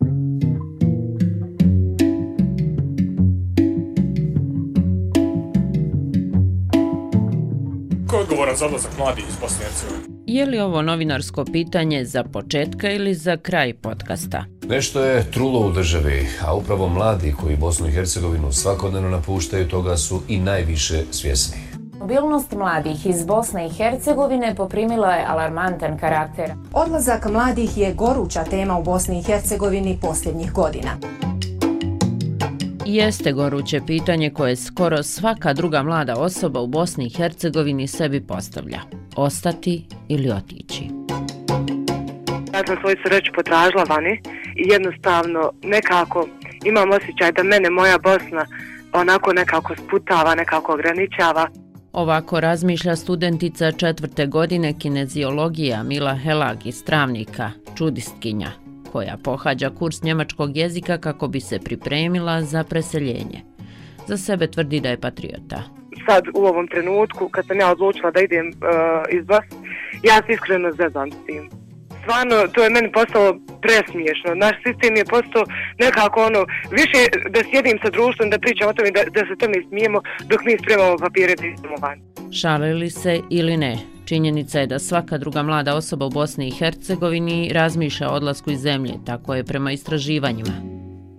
Ko 0.00 0.06
je 8.16 8.22
odgovoran 8.22 8.56
za 8.56 8.66
odlazak 8.66 8.90
mladih 8.98 9.24
iz 9.28 9.36
Bosne 9.40 9.56
i 9.60 9.64
Hercegovine? 9.64 10.04
Je 10.26 10.46
li 10.46 10.58
ovo 10.58 10.82
novinarsko 10.82 11.44
pitanje 11.52 12.04
za 12.04 12.24
početka 12.24 12.90
ili 12.90 13.14
za 13.14 13.36
kraj 13.36 13.74
podcasta? 13.74 14.44
Nešto 14.68 15.04
je 15.04 15.30
trulo 15.30 15.60
u 15.60 15.72
državi, 15.72 16.26
a 16.42 16.54
upravo 16.54 16.88
mladi 16.88 17.34
koji 17.40 17.56
Bosnu 17.56 17.88
i 17.88 17.92
Hercegovinu 17.92 18.52
svakodnevno 18.52 19.10
napuštaju 19.10 19.68
toga 19.68 19.96
su 19.96 20.22
i 20.28 20.38
najviše 20.38 21.02
svjesni. 21.10 21.67
Mobilnost 22.00 22.52
mladih 22.52 23.06
iz 23.06 23.26
Bosne 23.26 23.66
i 23.66 23.70
Hercegovine 23.70 24.54
poprimila 24.54 25.12
je 25.12 25.24
alarmantan 25.28 25.98
karakter. 25.98 26.50
Odlazak 26.72 27.26
mladih 27.32 27.78
je 27.78 27.94
goruća 27.94 28.44
tema 28.44 28.78
u 28.78 28.82
Bosni 28.82 29.18
i 29.18 29.22
Hercegovini 29.22 29.98
posljednjih 30.02 30.52
godina. 30.52 30.90
Jeste 32.86 33.32
goruće 33.32 33.80
pitanje 33.86 34.30
koje 34.30 34.56
skoro 34.56 35.02
svaka 35.02 35.52
druga 35.52 35.82
mlada 35.82 36.14
osoba 36.16 36.60
u 36.60 36.66
Bosni 36.66 37.06
i 37.06 37.16
Hercegovini 37.16 37.86
sebi 37.86 38.20
postavlja. 38.20 38.80
Ostati 39.16 39.84
ili 40.08 40.30
otići? 40.30 40.84
Ja 42.54 42.66
sam 42.66 42.76
svoju 42.80 42.96
sreću 43.06 43.32
potražila 43.34 43.84
vani 43.88 44.20
i 44.56 44.68
jednostavno 44.72 45.52
nekako 45.62 46.28
imam 46.64 46.90
osjećaj 46.90 47.32
da 47.32 47.42
mene 47.42 47.70
moja 47.70 47.98
Bosna 47.98 48.46
onako 48.92 49.32
nekako 49.32 49.74
sputava, 49.76 50.34
nekako 50.34 50.72
ograničava. 50.72 51.48
Ovako 51.98 52.40
razmišlja 52.40 52.96
studentica 52.96 53.72
četvrte 53.72 54.26
godine 54.26 54.74
kineziologija 54.78 55.82
Mila 55.82 56.14
Helag 56.14 56.66
iz 56.66 56.84
Travnika, 56.84 57.50
čudistkinja, 57.78 58.50
koja 58.92 59.16
pohađa 59.24 59.70
kurs 59.70 60.02
njemačkog 60.02 60.56
jezika 60.56 60.98
kako 60.98 61.28
bi 61.28 61.40
se 61.40 61.58
pripremila 61.58 62.42
za 62.42 62.64
preseljenje. 62.64 63.40
Za 64.06 64.16
sebe 64.16 64.46
tvrdi 64.46 64.80
da 64.80 64.88
je 64.88 65.00
patriota. 65.00 65.62
Sad 66.06 66.24
u 66.34 66.46
ovom 66.46 66.68
trenutku 66.68 67.28
kad 67.28 67.46
sam 67.46 67.58
ja 67.58 67.72
odlučila 67.72 68.10
da 68.10 68.20
idem 68.20 68.46
uh, 68.48 68.54
iz 69.10 69.28
vas, 69.28 69.44
ja 70.02 70.22
se 70.26 70.32
iskreno 70.32 70.72
zezam 70.72 71.10
s 71.10 71.26
tim. 71.26 71.50
Stvarno, 72.08 72.36
to 72.54 72.62
je 72.64 72.70
meni 72.70 72.92
postalo 72.92 73.38
presmiješno. 73.64 74.30
Naš 74.34 74.56
sistem 74.66 74.96
je 74.96 75.04
postao 75.04 75.44
nekako 75.78 76.18
ono, 76.28 76.40
više 76.70 77.00
da 77.34 77.40
sjedim 77.50 77.78
sa 77.82 77.90
društvom, 77.90 78.30
da 78.30 78.38
pričam 78.38 78.68
o 78.68 78.72
tome, 78.72 78.90
da, 78.90 79.02
da 79.16 79.20
se 79.20 79.34
tome 79.40 79.54
smijemo 79.68 79.98
dok 80.30 80.40
mi 80.44 80.58
spremamo 80.62 80.96
papire 80.96 81.34
da 81.34 81.46
idemo 81.46 81.76
van. 81.82 81.98
Šalili 82.40 82.90
se 82.90 83.20
ili 83.30 83.56
ne, 83.56 83.78
činjenica 84.04 84.60
je 84.60 84.66
da 84.66 84.78
svaka 84.78 85.18
druga 85.18 85.42
mlada 85.42 85.74
osoba 85.74 86.06
u 86.06 86.10
Bosni 86.10 86.48
i 86.48 86.56
Hercegovini 86.58 87.50
razmišlja 87.52 88.10
o 88.10 88.14
odlasku 88.14 88.50
iz 88.50 88.60
zemlje, 88.60 88.94
tako 89.06 89.34
je 89.34 89.44
prema 89.44 89.72
istraživanjima. 89.72 90.56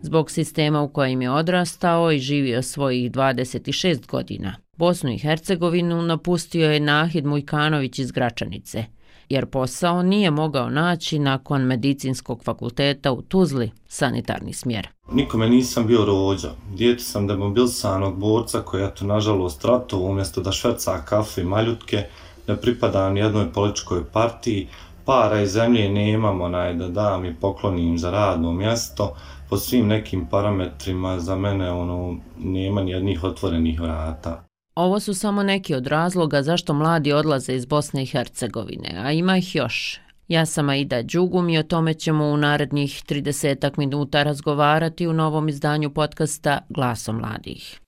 Zbog 0.01 0.31
sistema 0.31 0.81
u 0.81 0.89
kojem 0.89 1.21
je 1.21 1.31
odrastao 1.31 2.11
i 2.11 2.19
živio 2.19 2.61
svojih 2.61 3.11
26 3.11 4.07
godina, 4.07 4.55
Bosnu 4.77 5.11
i 5.11 5.17
Hercegovinu 5.17 6.01
napustio 6.01 6.71
je 6.71 6.79
Nahid 6.79 7.25
Mujkanović 7.25 7.99
iz 7.99 8.11
Gračanice, 8.11 8.85
jer 9.29 9.45
posao 9.45 10.03
nije 10.03 10.31
mogao 10.31 10.69
naći 10.69 11.19
nakon 11.19 11.61
medicinskog 11.61 12.43
fakulteta 12.43 13.11
u 13.11 13.21
Tuzli, 13.21 13.71
sanitarni 13.87 14.53
smjer. 14.53 14.87
Nikome 15.11 15.49
nisam 15.49 15.87
bio 15.87 16.05
rođa. 16.05 16.49
Dijete 16.75 17.03
sam 17.03 17.27
demobilisanog 17.27 18.19
borca 18.19 18.61
koji 18.61 18.81
je 18.81 18.95
to 18.95 19.05
nažalost 19.05 19.65
rato 19.65 19.97
umjesto 19.97 20.41
da 20.41 20.51
šverca 20.51 21.01
kafe 21.05 21.41
i 21.41 21.45
maljutke, 21.45 22.03
ne 22.47 22.57
pripada 22.57 23.09
ni 23.09 23.19
jednoj 23.19 23.53
političkoj 23.53 24.03
partiji, 24.03 24.67
para 25.05 25.41
i 25.41 25.47
zemlje 25.47 25.89
nemamo 25.89 26.49
naj 26.49 26.73
da 26.73 26.87
dam 26.87 27.25
i 27.25 27.35
poklonim 27.35 27.97
za 27.97 28.11
radno 28.11 28.51
mjesto, 28.51 29.15
po 29.49 29.57
svim 29.57 29.87
nekim 29.87 30.25
parametrima 30.25 31.19
za 31.19 31.35
mene 31.35 31.71
ono 31.71 32.17
nema 32.39 32.83
ni 32.83 32.91
jednih 32.91 33.23
otvorenih 33.23 33.81
vrata. 33.81 34.48
Ovo 34.75 34.99
su 34.99 35.13
samo 35.13 35.43
neki 35.43 35.75
od 35.75 35.87
razloga 35.87 36.43
zašto 36.43 36.73
mladi 36.73 37.13
odlaze 37.13 37.53
iz 37.53 37.65
Bosne 37.65 38.03
i 38.03 38.05
Hercegovine, 38.05 38.95
a 38.97 39.11
ima 39.11 39.37
ih 39.37 39.55
još. 39.55 39.99
Ja 40.27 40.45
sam 40.45 40.69
Aida 40.69 41.01
Đugum 41.01 41.49
i 41.49 41.57
o 41.57 41.63
tome 41.63 41.93
ćemo 41.93 42.25
u 42.25 42.37
narednih 42.37 43.03
30 43.09 43.71
minuta 43.77 44.23
razgovarati 44.23 45.07
u 45.07 45.13
novom 45.13 45.49
izdanju 45.49 45.89
podcasta 45.89 46.59
Glaso 46.69 47.13
mladih. 47.13 47.79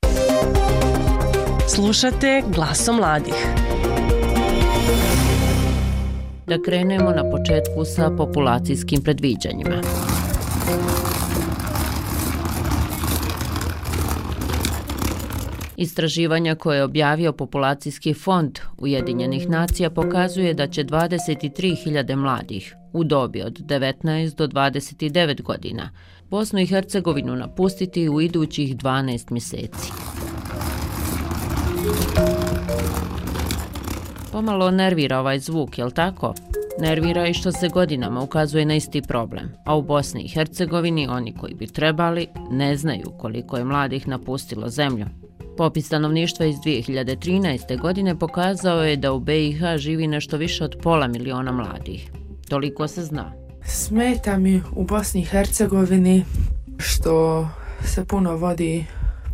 Slušate 1.76 2.44
Glaso 2.48 2.94
mladih. 2.94 3.48
Da 6.48 6.62
krenemo 6.66 7.12
na 7.12 7.32
početku 7.32 7.86
sa 7.86 8.12
populacijskim 8.18 9.04
predviđanjima. 9.04 9.82
Istraživanja 15.82 16.56
koje 16.56 16.78
je 16.78 16.84
objavio 16.84 17.34
Populacijski 17.34 18.14
fond 18.14 18.60
Ujedinjenih 18.78 19.50
nacija 19.50 19.90
pokazuje 19.90 20.54
da 20.54 20.68
će 20.68 20.84
23.000 20.84 22.16
mladih 22.16 22.76
u 22.94 23.04
dobi 23.04 23.42
od 23.42 23.60
19 23.60 24.36
do 24.36 24.48
29 24.48 25.42
godina 25.42 25.90
Bosnu 26.30 26.60
i 26.60 26.66
Hercegovinu 26.66 27.36
napustiti 27.36 28.10
u 28.10 28.22
idućih 28.22 28.76
12 28.78 29.32
mjeseci. 29.32 29.92
Pomalo 34.32 34.72
nervira 34.72 35.20
ovaj 35.20 35.40
zvuk, 35.40 35.78
jel 35.78 35.92
tako? 35.92 36.34
Nervira 36.80 37.28
i 37.28 37.34
što 37.34 37.52
se 37.52 37.70
godinama 37.70 38.22
ukazuje 38.22 38.66
na 38.66 38.76
isti 38.76 39.02
problem, 39.02 39.54
a 39.66 39.76
u 39.76 39.82
Bosni 39.82 40.22
i 40.22 40.28
Hercegovini 40.28 41.08
oni 41.08 41.34
koji 41.34 41.54
bi 41.54 41.68
trebali 41.68 42.28
ne 42.52 42.76
znaju 42.76 43.12
koliko 43.18 43.58
je 43.58 43.64
mladih 43.64 44.08
napustilo 44.08 44.70
zemlju. 44.70 45.21
Popis 45.58 45.86
stanovništva 45.86 46.46
iz 46.46 46.56
2013. 46.56 47.82
godine 47.82 48.20
pokazao 48.20 48.84
je 48.84 48.98
da 48.98 49.14
u 49.14 49.20
BiH 49.20 49.62
živi 49.78 50.08
nešto 50.08 50.38
više 50.38 50.64
od 50.64 50.76
pola 50.84 51.08
miliona 51.08 51.52
mladih. 51.52 52.12
Toliko 52.50 52.88
se 52.88 53.04
zna. 53.04 53.34
Smeta 53.66 54.38
mi 54.38 54.62
u 54.76 54.84
Bosni 54.84 55.22
i 55.22 55.26
Hercegovini 55.26 56.26
što 56.78 57.48
se 57.86 58.06
puno 58.06 58.36
vodi 58.36 58.86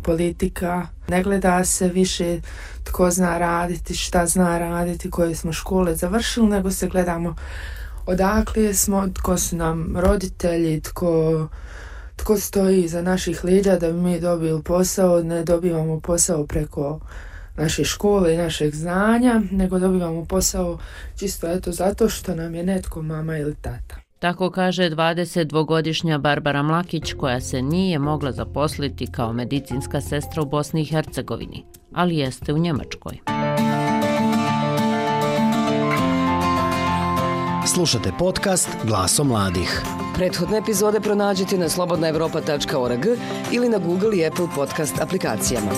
politika, 0.02 0.86
ne 1.08 1.22
gleda 1.22 1.64
se 1.64 1.88
više 1.88 2.40
tko 2.84 3.10
zna 3.10 3.38
raditi, 3.38 3.94
šta 3.94 4.26
zna 4.26 4.58
raditi, 4.58 5.10
koje 5.10 5.34
smo 5.34 5.52
škole 5.52 5.94
završili, 5.94 6.48
nego 6.48 6.70
se 6.70 6.88
gledamo 6.88 7.34
odakle 8.08 8.74
smo, 8.74 9.08
tko 9.08 9.38
su 9.38 9.56
nam 9.56 9.96
roditelji, 9.96 10.80
tko 10.80 11.48
tko 12.18 12.36
stoji 12.36 12.88
za 12.88 13.02
naših 13.02 13.44
leđa 13.44 13.76
da 13.76 13.92
bi 13.92 14.00
mi 14.00 14.20
dobili 14.20 14.62
posao, 14.62 15.22
ne 15.22 15.44
dobivamo 15.44 16.00
posao 16.00 16.46
preko 16.46 17.00
naše 17.56 17.84
škole 17.84 18.34
i 18.34 18.36
našeg 18.36 18.74
znanja, 18.74 19.42
nego 19.50 19.78
dobivamo 19.78 20.24
posao 20.24 20.78
čisto 21.16 21.48
eto 21.48 21.72
zato 21.72 22.08
što 22.08 22.34
nam 22.34 22.54
je 22.54 22.62
netko 22.62 23.02
mama 23.02 23.38
ili 23.38 23.54
tata. 23.54 23.96
Tako 24.18 24.50
kaže 24.50 24.90
22-godišnja 24.90 26.18
Barbara 26.18 26.62
Mlakić 26.62 27.12
koja 27.12 27.40
se 27.40 27.62
nije 27.62 27.98
mogla 27.98 28.32
zaposliti 28.32 29.06
kao 29.12 29.32
medicinska 29.32 30.00
sestra 30.00 30.42
u 30.42 30.46
Bosni 30.46 30.82
i 30.82 30.84
Hercegovini, 30.84 31.64
ali 31.92 32.16
jeste 32.16 32.52
u 32.52 32.58
Njemačkoj. 32.58 33.18
Slušate 37.66 38.12
podcast 38.18 38.68
Glaso 38.84 39.24
mladih. 39.24 39.82
Prethodne 40.18 40.58
epizode 40.58 41.00
pronađite 41.00 41.58
na 41.58 41.68
slobodnaevropa.org 41.68 43.04
ili 43.52 43.68
na 43.68 43.78
Google 43.78 44.18
i 44.18 44.26
Apple 44.26 44.46
podcast 44.56 45.00
aplikacijama. 45.00 45.70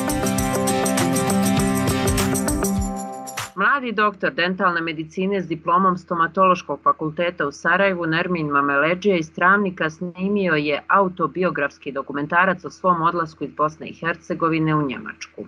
Mladi 3.56 3.92
doktor 3.92 4.34
dentalne 4.34 4.80
medicine 4.80 5.42
s 5.42 5.46
diplomom 5.46 5.98
stomatološkog 5.98 6.80
fakulteta 6.82 7.46
u 7.46 7.52
Sarajevu, 7.52 8.06
Nermin 8.06 8.46
Mameleđija 8.46 9.16
iz 9.16 9.32
Travnika, 9.32 9.90
snimio 9.90 10.54
je 10.54 10.82
autobiografski 10.88 11.92
dokumentarac 11.92 12.64
o 12.64 12.70
svom 12.70 13.02
odlasku 13.02 13.44
iz 13.44 13.50
Bosne 13.56 13.88
i 13.88 13.94
Hercegovine 13.94 14.74
u 14.74 14.82
Njemačku. 14.82 15.44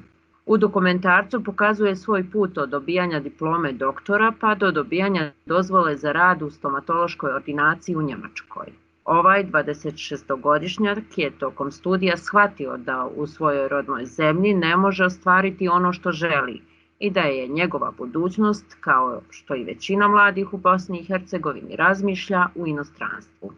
U 0.47 0.57
dokumentarcu 0.57 1.45
pokazuje 1.45 1.97
svoj 1.97 2.31
put 2.31 2.59
od 2.59 2.69
dobijanja 2.69 3.21
diplome 3.21 3.73
doktora 3.73 4.33
pa 4.41 4.55
do 4.55 4.71
dobijanja 4.71 5.33
dozvole 5.47 5.97
za 5.97 6.13
rad 6.13 6.43
u 6.43 6.51
stomatološkoj 6.51 7.33
ordinaciji 7.33 7.97
u 7.97 8.03
Njemačkoj. 8.03 8.82
Ovaj 9.05 9.45
26-godišnjak 9.45 11.03
je 11.17 11.31
tokom 11.39 11.71
studija 11.73 12.17
shvatio 12.17 12.77
da 12.77 13.09
u 13.17 13.27
svojoj 13.27 13.69
rodnoj 13.69 14.07
zemlji 14.07 14.55
ne 14.55 14.77
može 14.77 15.05
ostvariti 15.05 15.69
ono 15.69 15.93
što 15.93 16.13
želi 16.13 16.61
i 16.99 17.11
da 17.11 17.21
je 17.21 17.49
njegova 17.49 17.91
budućnost, 17.99 18.77
kao 18.81 19.21
što 19.31 19.55
i 19.55 19.65
većina 19.65 20.09
mladih 20.09 20.55
u 20.55 20.57
Bosni 20.57 21.01
i 21.01 21.05
Hercegovini 21.05 21.77
razmišlja, 21.77 22.47
u 22.55 22.67
inostranstvu. 22.67 23.53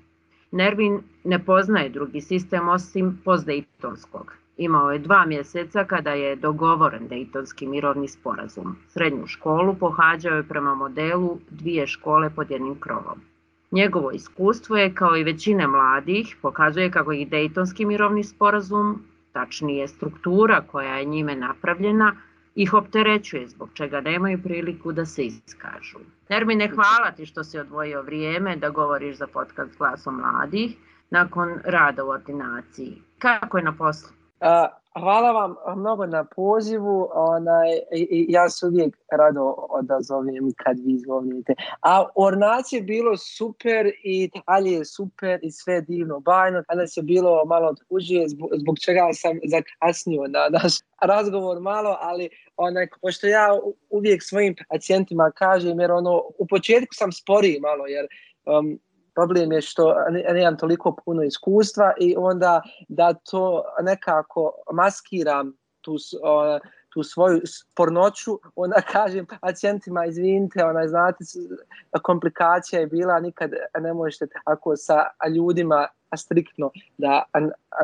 Nervin 0.51 1.01
ne 1.25 1.45
poznaje 1.45 1.89
drugi 1.89 2.21
sistem 2.21 2.69
osim 2.69 3.19
postdejtonskog. 3.25 4.33
Imao 4.57 4.93
je 4.93 4.99
dva 4.99 5.27
mjeseca 5.27 5.85
kada 5.85 6.11
je 6.11 6.37
dogovoren 6.37 7.09
Dejtonski 7.09 7.67
mirovni 7.67 8.09
sporazum. 8.09 8.77
Srednju 8.89 9.27
školu 9.27 9.75
pohađao 9.75 10.37
je 10.37 10.49
prema 10.49 10.75
modelu 10.75 11.39
dvije 11.51 11.87
škole 11.87 12.31
pod 12.31 12.51
jednim 12.51 12.81
krovom. 12.81 13.21
Njegovo 13.75 14.11
iskustvo 14.11 14.77
je, 14.77 14.95
kao 14.95 15.17
i 15.17 15.25
većine 15.25 15.67
mladih, 15.67 16.37
pokazuje 16.43 16.91
kako 16.91 17.13
ih 17.13 17.29
Dejtonski 17.29 17.85
mirovni 17.85 18.25
sporazum, 18.25 19.03
tačnije 19.33 19.89
struktura 19.89 20.61
koja 20.61 20.95
je 20.95 21.05
njime 21.05 21.37
napravljena, 21.37 22.17
ih 22.55 22.75
opterećuje, 22.75 23.49
zbog 23.49 23.71
čega 23.75 24.01
nemaju 24.01 24.43
priliku 24.43 24.93
da 24.93 25.05
se 25.07 25.25
iskažu. 25.27 25.99
Termine, 26.29 26.69
hvala 26.69 27.11
ti 27.17 27.27
što 27.27 27.45
si 27.45 27.59
odvojio 27.59 28.03
vrijeme 28.03 28.57
da 28.57 28.71
govoriš 28.71 29.17
za 29.17 29.27
podcast 29.27 29.79
glasom 29.79 30.15
mladih 30.15 30.77
nakon 31.11 31.59
rada 31.65 32.05
u 32.05 32.09
ordinaciji. 32.09 33.03
Kako 33.19 33.59
je 33.59 33.65
na 33.65 33.73
poslu? 33.73 34.11
Hvala 35.01 35.33
vam 35.33 35.55
mnogo 35.77 36.07
na 36.07 36.25
pozivu. 36.25 37.09
Onaj, 37.15 37.69
ja 38.29 38.49
se 38.51 38.67
uvijek 38.67 38.97
rado 39.11 39.55
odazovem 39.69 40.53
kad 40.57 40.77
vi 40.85 40.99
zovnite. 40.99 41.55
A 41.81 42.05
Ornac 42.15 42.73
je 42.73 42.83
bilo 42.83 43.17
super 43.17 43.93
i 44.05 44.31
dalje 44.47 44.73
je 44.73 44.85
super 44.85 45.39
i 45.43 45.51
sve 45.51 45.81
divno 45.81 46.21
bajno. 46.21 46.63
Danas 46.69 46.97
je 46.97 47.03
bilo 47.03 47.45
malo 47.45 47.75
tužije 47.89 48.29
zbog, 48.29 48.51
zbog 48.55 48.79
čega 48.79 49.09
sam 49.13 49.39
zakasnio 49.45 50.23
na 50.29 50.49
naš 50.51 50.73
razgovor 51.01 51.61
malo, 51.61 51.97
ali 52.01 52.29
onaj, 52.57 52.89
pošto 53.03 53.27
ja 53.27 53.49
uvijek 53.91 54.23
svojim 54.23 54.55
pacijentima 54.69 55.31
kažem, 55.35 55.81
jer 55.81 55.93
ono, 55.93 56.23
u 56.39 56.47
početku 56.47 56.95
sam 56.95 57.13
sporiji 57.13 57.61
malo, 57.61 57.87
jer 57.87 58.07
um, 58.47 58.79
problem 59.15 59.53
je 59.53 59.61
što 59.61 59.95
nemam 60.33 60.59
toliko 60.59 60.97
puno 61.05 61.23
iskustva 61.23 61.93
i 61.99 62.15
onda 62.19 62.63
da 62.89 63.15
to 63.15 63.65
nekako 63.83 64.53
maskiram 64.73 65.53
tu, 65.81 65.97
tu 66.89 67.03
svoju 67.03 67.41
pornoću, 67.75 68.39
onda 68.57 68.81
kažem 68.93 69.27
pacijentima, 69.41 70.07
izvinite, 70.07 70.65
ona, 70.65 70.89
znate, 70.89 71.25
komplikacija 72.03 72.81
je 72.81 72.87
bila, 72.87 73.21
nikad 73.21 73.51
ne 73.81 73.95
možete 73.95 74.27
tako 74.45 74.77
sa 74.77 75.07
ljudima 75.35 75.89
striktno 76.17 76.71
da 76.99 77.23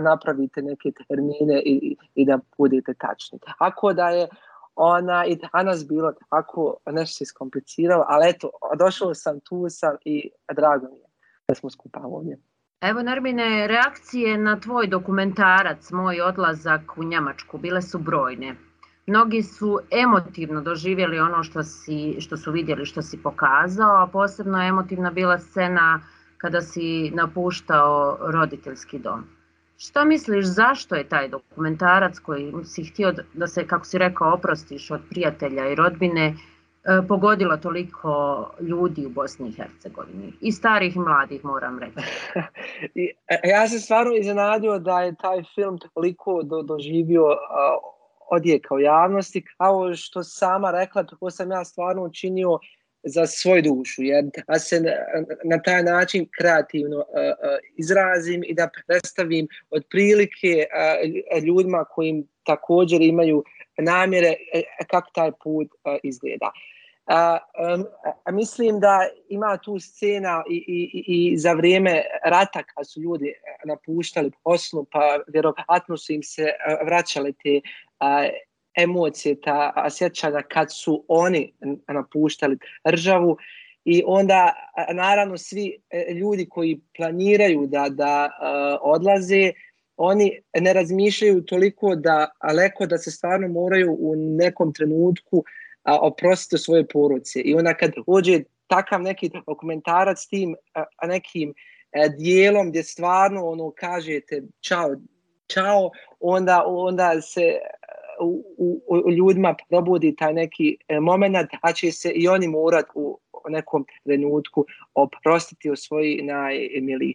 napravite 0.00 0.62
neke 0.62 0.92
termine 1.08 1.62
i, 1.64 1.96
i 2.14 2.26
da 2.26 2.38
budete 2.58 2.94
tačni. 2.94 3.38
Ako 3.58 3.92
da 3.92 4.08
je 4.08 4.28
ona 4.76 5.26
i 5.26 5.38
danas 5.52 5.88
bilo 5.88 6.12
tako 6.30 6.76
nešto 6.86 7.16
se 7.16 7.24
iskompliciralo, 7.24 8.04
ali 8.08 8.30
eto, 8.30 8.50
došao 8.78 9.14
sam, 9.14 9.40
tu 9.40 9.66
sam 9.68 9.96
i 10.04 10.30
drago 10.54 10.86
mi 10.86 10.98
je 10.98 11.09
da 11.50 11.54
smo 11.54 11.70
skupa 11.70 12.00
ovdje. 12.04 12.38
Evo, 12.80 13.02
Nermine, 13.02 13.66
reakcije 13.66 14.38
na 14.38 14.60
tvoj 14.60 14.86
dokumentarac, 14.86 15.90
moj 15.90 16.20
odlazak 16.20 16.98
u 16.98 17.04
Njemačku, 17.04 17.58
bile 17.58 17.82
su 17.82 17.98
brojne. 17.98 18.54
Mnogi 19.06 19.42
su 19.42 19.78
emotivno 19.90 20.60
doživjeli 20.60 21.18
ono 21.18 21.42
što, 21.42 21.62
si, 21.62 22.20
što 22.20 22.36
su 22.36 22.52
vidjeli, 22.52 22.86
što 22.86 23.02
si 23.02 23.22
pokazao, 23.22 24.02
a 24.02 24.06
posebno 24.06 24.62
emotivna 24.62 25.10
bila 25.10 25.38
scena 25.38 26.00
kada 26.38 26.60
si 26.60 27.10
napuštao 27.14 28.18
roditeljski 28.20 28.98
dom. 28.98 29.24
Šta 29.76 30.04
misliš, 30.04 30.46
zašto 30.46 30.94
je 30.94 31.08
taj 31.08 31.28
dokumentarac 31.28 32.18
koji 32.18 32.52
si 32.64 32.84
htio 32.84 33.12
da 33.34 33.46
se, 33.46 33.66
kako 33.66 33.84
si 33.84 33.98
rekao, 33.98 34.34
oprostiš 34.34 34.90
od 34.90 35.00
prijatelja 35.10 35.68
i 35.68 35.74
rodbine, 35.74 36.34
E, 36.84 37.06
pogodila 37.08 37.56
toliko 37.56 38.50
ljudi 38.60 39.06
u 39.06 39.08
Bosni 39.08 39.48
i 39.48 39.52
Hercegovini. 39.52 40.32
I 40.40 40.52
starih 40.52 40.96
i 40.96 40.98
mladih, 40.98 41.44
moram 41.44 41.78
reći. 41.78 42.08
I, 43.00 43.10
e, 43.28 43.40
e, 43.44 43.48
ja 43.48 43.68
se 43.68 43.78
stvarno 43.78 44.16
iznenadio 44.16 44.78
da 44.78 45.00
je 45.00 45.14
taj 45.22 45.42
film 45.54 45.78
toliko 45.94 46.42
do, 46.42 46.62
doživio 46.62 47.24
uh, 47.24 47.36
odjeka 48.30 48.74
u 48.74 48.80
javnosti. 48.80 49.44
Kao 49.58 49.94
što 49.94 50.22
sama 50.22 50.70
rekla, 50.70 51.04
tako 51.04 51.30
sam 51.30 51.50
ja 51.50 51.64
stvarno 51.64 52.02
učinio 52.04 52.58
za 53.02 53.26
svoju 53.26 53.62
dušu, 53.62 54.02
jer 54.02 54.24
da 54.48 54.58
se 54.58 54.80
na, 54.80 54.90
na 55.44 55.62
taj 55.62 55.82
način 55.82 56.26
kreativno 56.38 56.96
uh, 56.96 57.04
uh, 57.04 57.58
izrazim 57.76 58.42
i 58.46 58.54
da 58.54 58.68
predstavim 58.86 59.48
otprilike 59.70 60.66
uh, 61.36 61.42
ljudima 61.44 61.84
kojim 61.84 62.26
također 62.44 63.02
imaju 63.02 63.44
namjere 63.82 64.36
e, 64.54 64.58
e, 64.58 64.84
kako 64.90 65.10
taj 65.14 65.30
put 65.44 65.68
e, 65.84 65.98
izgleda. 66.02 66.50
A, 67.06 67.38
a 68.24 68.30
mislim 68.32 68.80
da 68.80 69.08
ima 69.28 69.56
tu 69.56 69.78
scena 69.78 70.42
i, 70.50 70.54
i, 70.54 71.04
i 71.06 71.38
za 71.38 71.52
vrijeme 71.52 72.02
rata 72.24 72.62
kad 72.62 72.90
su 72.90 73.00
ljudi 73.00 73.32
napuštali 73.64 74.30
poslu 74.44 74.84
pa 74.92 75.18
vjerovatno 75.26 75.96
su 75.96 76.12
im 76.12 76.22
se 76.22 76.52
vraćale 76.84 77.32
te 77.32 77.60
a, 77.98 78.28
emocije, 78.76 79.40
ta 79.40 79.86
sjećanja 79.90 80.42
kad 80.42 80.68
su 80.72 81.04
oni 81.08 81.52
napuštali 81.88 82.58
državu 82.84 83.36
i 83.84 84.02
onda 84.06 84.54
naravno 84.92 85.36
svi 85.38 85.78
ljudi 86.20 86.46
koji 86.48 86.80
planiraju 86.96 87.66
da, 87.66 87.88
da 87.88 88.30
a, 88.40 88.78
odlaze 88.82 89.52
oni 90.02 90.40
ne 90.60 90.72
razmišljaju 90.72 91.42
toliko 91.42 91.94
da 91.94 92.30
leko 92.56 92.86
da 92.86 92.98
se 92.98 93.10
stvarno 93.10 93.48
moraju 93.48 93.96
u 94.00 94.14
nekom 94.16 94.72
trenutku 94.72 95.44
a, 95.82 95.98
oprostiti 95.98 96.62
svoje 96.62 96.86
poruce. 96.88 97.40
I 97.40 97.54
onda 97.54 97.74
kad 97.74 97.92
uđe 98.06 98.40
takav 98.66 99.02
neki 99.02 99.30
dokumentarac 99.46 100.18
s 100.18 100.28
tim 100.28 100.56
a, 100.74 101.06
nekim 101.06 101.54
a, 101.92 102.08
dijelom 102.08 102.68
gdje 102.68 102.82
stvarno 102.82 103.46
ono 103.46 103.70
kažete 103.70 104.42
čao, 104.60 104.96
čao, 105.46 105.90
onda, 106.20 106.64
onda 106.66 107.20
se 107.20 107.40
e, 107.40 107.58
u, 108.20 108.44
u, 108.58 109.02
u 109.04 109.10
ljudima 109.10 109.54
probudi 109.68 110.16
taj 110.16 110.34
neki 110.34 110.76
e, 110.88 111.00
moment, 111.00 111.48
a 111.60 111.72
će 111.72 111.92
se 111.92 112.10
i 112.10 112.28
oni 112.28 112.48
morat 112.48 112.86
u 112.94 113.18
nekom 113.48 113.86
trenutku 114.04 114.66
oprostiti 114.94 115.70
o 115.70 115.76
svoji 115.76 116.22
najmiliji. 116.22 117.14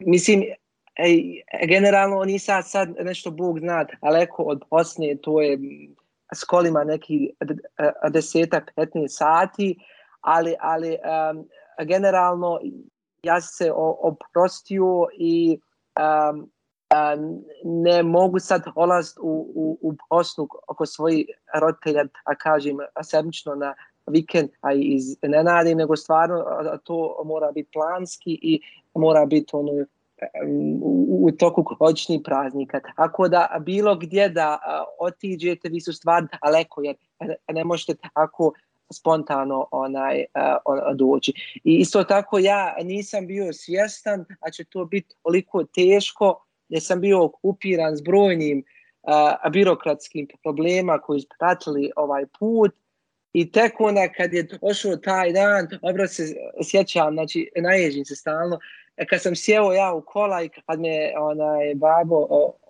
Mislim, 0.00 0.44
ej, 0.94 1.42
generalno 1.68 2.16
oni 2.18 2.38
sad 2.38 2.64
sad 2.66 2.88
nešto 3.00 3.30
Bog 3.30 3.58
zna 3.58 3.86
daleko 4.02 4.42
od 4.42 4.62
Bosne, 4.70 5.16
to 5.22 5.40
je 5.40 5.56
mm, 5.56 5.96
s 6.34 6.44
kolima 6.44 6.84
neki 6.84 7.30
e, 7.40 8.10
desetak, 8.10 8.72
15 8.76 9.08
sati, 9.08 9.78
ali, 10.20 10.54
ali 10.60 10.98
um, 11.32 11.48
generalno 11.86 12.60
ja 13.22 13.40
se 13.40 13.72
oprostio 14.02 15.06
i 15.18 15.60
um, 16.00 16.50
um, 16.92 17.44
ne 17.64 18.02
mogu 18.02 18.38
sad 18.38 18.62
olaziti 18.74 19.20
u, 19.22 19.52
u, 19.54 19.78
u 19.82 19.94
Bosnu 20.10 20.48
oko 20.68 20.86
svojih 20.86 21.26
roditelja, 21.54 22.04
a 22.24 22.34
kažem 22.34 22.76
sedmično 23.02 23.54
na 23.54 23.74
vikend, 24.06 24.48
a 24.60 24.72
iz 24.72 25.16
nenadim, 25.22 25.78
nego 25.78 25.96
stvarno 25.96 26.44
to 26.84 27.22
mora 27.24 27.52
biti 27.52 27.70
planski 27.72 28.38
i 28.42 28.60
mora 28.94 29.26
biti 29.26 29.50
ono 29.52 29.72
u, 31.08 31.30
toku 31.38 31.76
godišnjih 31.78 32.20
praznika. 32.24 32.80
Tako 32.96 33.28
da 33.28 33.56
bilo 33.60 33.96
gdje 33.96 34.28
da 34.28 34.58
otiđete, 34.98 35.68
vi 35.68 35.80
su 35.80 35.92
stvar 35.92 36.26
daleko, 36.42 36.82
jer 36.82 36.96
ne 37.52 37.64
možete 37.64 37.94
tako 38.14 38.52
spontano 38.92 39.66
onaj 39.70 40.24
doći. 40.94 41.32
I 41.64 41.74
isto 41.74 42.04
tako 42.04 42.38
ja 42.38 42.76
nisam 42.82 43.26
bio 43.26 43.52
svjestan, 43.52 44.24
a 44.40 44.50
će 44.50 44.64
to 44.64 44.84
biti 44.84 45.14
toliko 45.22 45.64
teško, 45.64 46.44
jer 46.68 46.82
sam 46.82 47.00
bio 47.00 47.24
okupiran 47.24 47.96
s 47.96 48.02
brojnim 48.02 48.64
a, 49.02 49.48
birokratskim 49.50 50.28
problema 50.42 50.98
koji 50.98 51.20
su 51.20 51.28
pratili 51.38 51.90
ovaj 51.96 52.24
put 52.38 52.72
I 53.32 53.52
tek 53.52 53.80
onda 53.80 54.08
kad 54.16 54.32
je 54.32 54.42
došao 54.42 54.96
taj 54.96 55.32
dan, 55.32 55.68
dobro 55.82 56.08
se 56.08 56.34
sjećam, 56.62 57.12
znači 57.12 57.50
naježim 57.56 58.04
se 58.04 58.16
stalno, 58.16 58.58
E, 58.96 59.06
kad 59.06 59.22
sam 59.22 59.36
sjeo 59.36 59.72
ja 59.72 59.94
u 59.94 60.02
kola 60.06 60.42
i 60.42 60.48
kad 60.48 60.80
me 60.80 61.12
onaj 61.18 61.74
babo 61.74 62.26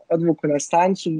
odvuku 0.08 0.46
na 0.46 0.60
stancu, 0.60 1.10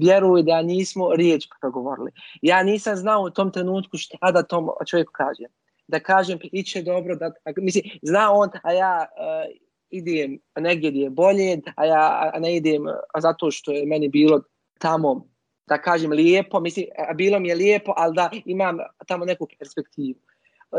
vjeruju 0.00 0.42
da 0.42 0.62
nismo 0.62 1.14
riječ 1.14 1.48
progovorili. 1.60 2.10
Ja 2.42 2.62
nisam 2.62 2.96
znao 2.96 3.22
u 3.22 3.30
tom 3.30 3.52
trenutku 3.52 3.96
šta 3.96 4.30
da 4.30 4.42
tom 4.42 4.70
čovjeku 4.90 5.12
kažem. 5.12 5.46
Da 5.86 6.00
kažem, 6.00 6.38
iće 6.42 6.82
dobro, 6.82 7.16
da, 7.16 7.32
mislim, 7.56 7.84
zna 8.02 8.32
on, 8.32 8.50
a 8.62 8.72
ja 8.72 9.06
uh, 9.10 9.54
idem 9.90 10.38
negdje 10.60 10.90
gdje 10.90 11.02
je 11.02 11.10
bolje, 11.10 11.60
a 11.76 11.84
ja 11.84 12.30
a 12.34 12.38
ne 12.38 12.56
idem 12.56 12.86
a 13.14 13.20
zato 13.20 13.50
što 13.50 13.72
je 13.72 13.86
meni 13.86 14.08
bilo 14.08 14.42
tamo, 14.78 15.28
da 15.66 15.78
kažem, 15.78 16.10
lijepo, 16.10 16.60
mislim, 16.60 16.86
bilo 17.14 17.40
mi 17.40 17.48
je 17.48 17.54
lijepo, 17.54 17.92
ali 17.96 18.14
da 18.14 18.30
imam 18.44 18.78
tamo 19.06 19.24
neku 19.24 19.46
perspektivu. 19.58 20.18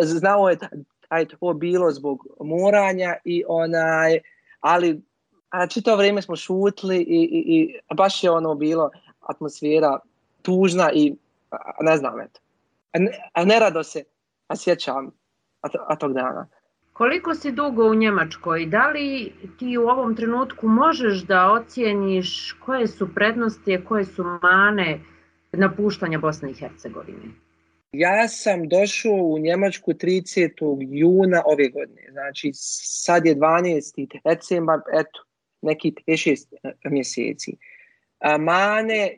Znao 0.02 0.50
je 0.50 0.58
aj 1.10 1.26
to 1.26 1.54
bilo 1.54 1.92
zbog 1.92 2.28
moranja 2.40 3.16
i 3.26 3.44
onaj, 3.48 4.20
ali 4.60 5.02
a 5.50 5.68
čito 5.68 5.96
vrijeme 5.96 6.22
smo 6.22 6.36
šutli 6.36 6.98
i, 6.98 7.22
i, 7.32 7.56
i 7.58 7.80
baš 7.96 8.24
je 8.24 8.32
ono 8.32 8.56
bilo 8.56 8.90
atmosfera 9.20 10.00
tužna 10.42 10.92
i 10.94 11.16
a, 11.52 11.58
ne 11.82 11.98
znam 11.98 12.22
eto. 12.22 12.40
A, 12.92 13.00
ne, 13.46 13.56
a 13.56 13.60
rado 13.60 13.84
se 13.84 14.04
a 14.48 14.56
sjećam 14.56 15.12
a, 15.62 15.68
a 15.88 15.96
tog 15.96 16.14
dana. 16.14 16.48
Koliko 16.94 17.36
si 17.36 17.52
dugo 17.52 17.86
u 17.90 17.96
Njemačkoj? 17.96 18.66
Da 18.66 18.88
li 18.88 19.34
ti 19.60 19.78
u 19.78 19.88
ovom 19.88 20.16
trenutku 20.16 20.68
možeš 20.68 21.24
da 21.24 21.52
ocijeniš 21.52 22.56
koje 22.66 22.88
su 22.88 23.14
prednosti, 23.16 23.82
koje 23.88 24.06
su 24.06 24.24
mane 24.24 25.00
napuštanja 25.52 26.20
Bosne 26.20 26.52
i 26.52 26.54
Hercegovine? 26.54 27.43
Ja 27.94 28.28
sam 28.28 28.68
došao 28.68 29.14
u 29.14 29.40
Njemačku 29.40 29.94
30. 29.94 30.78
juna 30.90 31.42
ove 31.46 31.70
godine. 31.70 32.08
Znači, 32.12 32.52
sad 32.54 33.26
je 33.26 33.36
12. 33.36 34.20
decembar, 34.24 34.80
eto, 34.94 35.24
neki 35.62 35.94
6 36.08 36.46
mjeseci. 36.86 37.58
A 38.20 38.38
mane, 38.38 39.18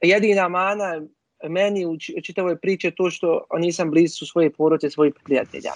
jedina 0.00 0.48
mana 0.48 1.02
meni 1.48 1.86
u 1.86 1.96
čitavoj 2.22 2.56
priče 2.56 2.90
to 2.90 3.10
što 3.10 3.44
nisam 3.58 3.90
blizu 3.90 4.26
svoje 4.26 4.50
porote, 4.50 4.90
svojih 4.90 5.14
prijatelja. 5.24 5.72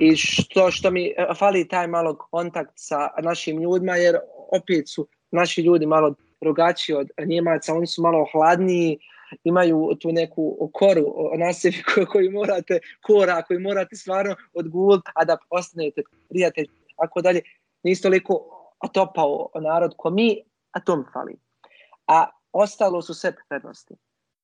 I 0.00 0.16
što, 0.16 0.70
što 0.70 0.90
mi 0.90 1.06
e, 1.06 1.14
fali 1.38 1.68
taj 1.68 1.86
malo 1.86 2.16
kontakt 2.16 2.72
sa 2.74 3.08
našim 3.22 3.62
ljudima, 3.62 3.96
jer 3.96 4.16
opet 4.52 4.88
su 4.88 5.08
naši 5.30 5.60
ljudi 5.60 5.86
malo 5.86 6.14
drugačiji 6.40 6.96
od 6.96 7.10
Njemaca, 7.26 7.74
oni 7.74 7.86
su 7.86 8.02
malo 8.02 8.26
hladniji, 8.32 8.98
imaju 9.44 9.96
tu 10.00 10.12
neku 10.12 10.70
koru 10.72 11.06
na 11.38 11.52
sebi 11.52 11.82
koju 12.12 12.30
morate, 12.32 12.80
kora 13.02 13.42
koju 13.42 13.60
morate 13.60 13.96
stvarno 13.96 14.36
odgult, 14.54 15.02
a 15.14 15.24
da 15.24 15.38
ostanete 15.50 16.02
prijatelj, 16.28 16.66
ako 16.96 17.20
dalje, 17.20 17.42
nisi 17.82 18.02
toliko 18.02 18.40
otopao 18.80 19.48
narod 19.60 19.94
ko 19.96 20.10
mi, 20.10 20.42
a 20.72 20.80
to 20.80 20.96
mi 20.96 21.04
fali. 21.12 21.36
A 22.06 22.26
ostalo 22.52 23.02
su 23.02 23.14
sve 23.14 23.32
prednosti. 23.48 23.94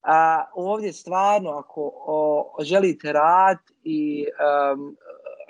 A 0.02 0.44
ovdje 0.54 0.92
stvarno, 0.92 1.50
ako 1.50 1.92
o, 1.94 2.56
želite 2.62 3.12
rad 3.12 3.58
i 3.84 4.26
um, 4.72 4.96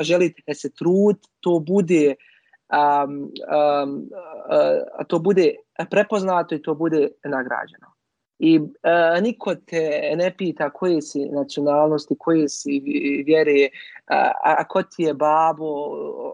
želite 0.01 0.55
se 0.55 0.71
trud, 0.71 1.17
to 1.41 1.59
bude 1.59 2.15
um, 2.73 3.33
um, 3.83 4.09
uh, 4.51 5.07
to 5.09 5.19
bude 5.19 5.55
prepoznato 5.91 6.55
i 6.55 6.63
to 6.63 6.75
bude 6.75 7.09
nagrađeno. 7.25 7.90
I 8.43 8.59
uh, 8.59 9.23
niko 9.23 9.55
te 9.55 10.13
ne 10.17 10.31
pita 10.37 10.71
koje 10.71 11.03
si 11.03 11.25
nacionalnosti, 11.29 12.15
koje 12.19 12.49
si 12.49 12.81
vjere, 13.27 13.53
e, 13.53 13.71
a, 14.07 14.55
a 14.59 14.65
ko 14.69 14.83
ti 14.83 15.03
je 15.03 15.15
babo, 15.15 15.67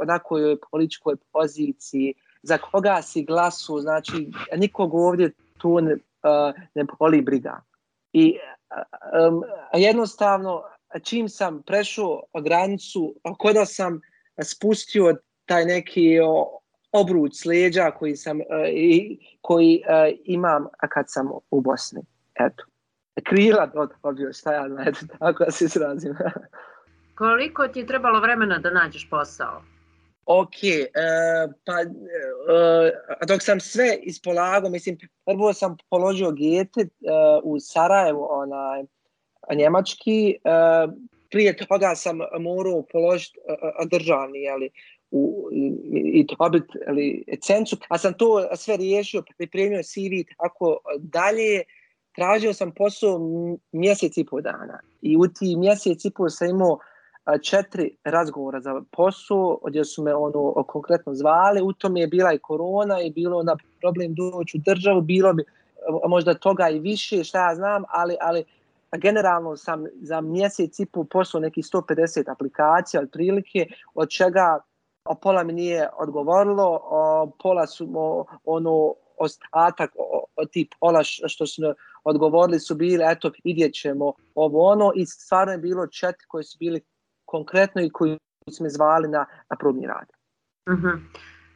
na 0.07 0.19
kojoj 0.19 0.57
političkoj 0.71 1.17
poziciji, 1.33 2.15
za 2.43 2.59
koga 2.59 3.03
si 3.03 3.25
glasu, 3.25 3.81
znači 3.81 4.31
nikog 4.57 4.95
ovdje 4.95 5.33
tu 5.59 5.81
ne, 5.81 5.93
uh, 5.93 6.55
ne 6.75 6.87
poli 6.99 7.23
briga. 7.23 7.61
I 8.13 8.39
um, 9.29 9.43
jednostavno, 9.75 10.63
čim 11.03 11.29
sam 11.29 11.63
prešao 11.63 12.23
granicu, 12.43 13.15
kod 13.39 13.57
sam 13.65 14.01
spustio 14.43 15.17
taj 15.47 15.65
neki 15.65 16.21
obruč 17.01 17.33
sleđa 17.35 17.91
koji 17.91 18.17
sam 18.17 18.41
uh, 18.41 18.45
i, 18.73 19.19
koji 19.41 19.83
uh, 19.89 20.19
imam 20.25 20.67
kad 20.91 21.05
sam 21.09 21.31
u 21.51 21.61
Bosni. 21.61 22.03
Eto. 22.41 22.65
Krila 23.25 23.71
odbio, 24.03 24.33
šta 24.33 24.53
ja 24.53 24.69
znam, 24.69 24.87
tako 25.19 25.45
da 25.45 25.51
se 25.51 25.65
izrazim. 25.65 26.15
Koliko 27.19 27.69
ti 27.69 27.79
je 27.79 27.87
trebalo 27.87 28.21
vremena 28.21 28.59
da 28.59 28.71
nađeš 28.71 29.11
posao? 29.11 29.63
Ok, 30.27 30.49
uh, 30.49 31.55
pa 31.65 31.73
uh, 31.73 33.27
dok 33.29 33.43
sam 33.43 33.61
sve 33.61 33.99
ispolagao, 34.03 34.71
mislim, 34.71 34.99
prvo 35.25 35.53
sam 35.53 35.77
položio 35.91 36.31
gete 36.31 36.81
uh, 36.81 36.89
u 37.43 37.61
Sarajevo, 37.61 38.29
onaj, 38.31 38.83
njemački, 39.55 40.37
uh, 40.45 40.93
prije 41.31 41.57
toga 41.57 41.95
sam 41.95 42.19
morao 42.41 42.85
položiti 42.93 43.39
uh, 43.39 43.89
državni, 43.91 44.39
jeli, 44.39 44.71
u, 45.11 45.49
i 45.93 46.27
dobiti 46.39 46.79
cencu, 47.41 47.77
a 47.89 47.99
sam 47.99 48.15
to 48.15 48.57
sve 48.57 48.77
riješio, 48.77 49.23
pripremio 49.39 49.83
CV 49.83 50.35
tako 50.37 50.79
dalje, 50.99 51.63
tražio 52.15 52.53
sam 52.53 52.71
posao 52.71 53.21
mjesec 53.73 54.17
i 54.17 54.25
pol 54.25 54.41
dana. 54.41 54.81
I 55.03 55.17
u 55.17 55.29
ti 55.29 55.57
mjesec 55.57 56.05
i 56.05 56.11
pol 56.11 56.29
sam 56.29 56.51
imao 56.51 56.79
četiri 57.43 57.97
razgovora 58.05 58.61
za 58.61 58.83
posao, 58.93 59.59
gdje 59.67 59.85
su 59.85 60.03
me 60.03 60.15
ono 60.15 60.53
konkretno 60.63 61.15
zvali, 61.15 61.63
u 61.63 61.73
tom 61.73 61.97
je 61.97 62.07
bila 62.07 62.33
i 62.33 62.39
korona 62.39 63.03
i 63.03 63.11
bilo 63.11 63.43
na 63.43 63.57
problem 63.81 64.15
doći 64.15 64.57
u 64.57 64.61
državu, 64.61 65.01
bilo 65.01 65.33
bi 65.33 65.45
možda 66.09 66.35
toga 66.35 66.69
i 66.69 66.79
više, 66.79 67.25
šta 67.25 67.49
ja 67.49 67.55
znam, 67.55 67.83
ali, 67.89 68.17
ali 68.21 68.45
generalno 68.99 69.57
sam 69.57 69.85
za 70.01 70.21
mjesec 70.21 70.81
i 70.81 70.87
pol 70.87 71.05
poslao 71.05 71.41
neki 71.41 71.63
150 71.63 72.33
aplikacija 72.33 73.03
od 73.03 73.11
prilike, 73.13 73.67
od 73.95 74.09
čega 74.09 74.61
a 75.09 75.15
pola 75.15 75.45
mi 75.45 75.53
nije 75.53 75.89
odgovorilo, 75.99 76.81
a 76.91 77.27
pola 77.43 77.67
su 77.67 77.91
o, 77.95 78.27
ono 78.45 78.95
ostatak 79.19 79.91
o, 79.99 80.25
o, 80.37 80.45
tip 80.47 80.73
pola 80.81 81.03
što 81.05 81.47
su 81.47 81.63
odgovorili 82.05 82.61
su 82.61 82.75
bili, 82.75 83.05
eto, 83.07 83.31
vidjet 83.45 83.75
ćemo 83.75 84.13
ovo 84.35 84.71
ono 84.71 84.93
i 84.95 85.07
stvarno 85.07 85.53
je 85.53 85.59
bilo 85.59 85.87
četiri 85.87 86.27
koji 86.29 86.45
su 86.45 86.57
bili 86.59 86.81
konkretno 87.25 87.83
i 87.83 87.91
koji 87.91 88.19
su 88.51 88.63
me 88.63 88.71
zvali 88.71 89.09
na, 89.09 89.27
na 89.51 89.57
probni 89.57 89.87
rad. 89.87 90.09
Uh 90.67 90.79
mhm. 90.79 90.87
-huh. 90.87 90.99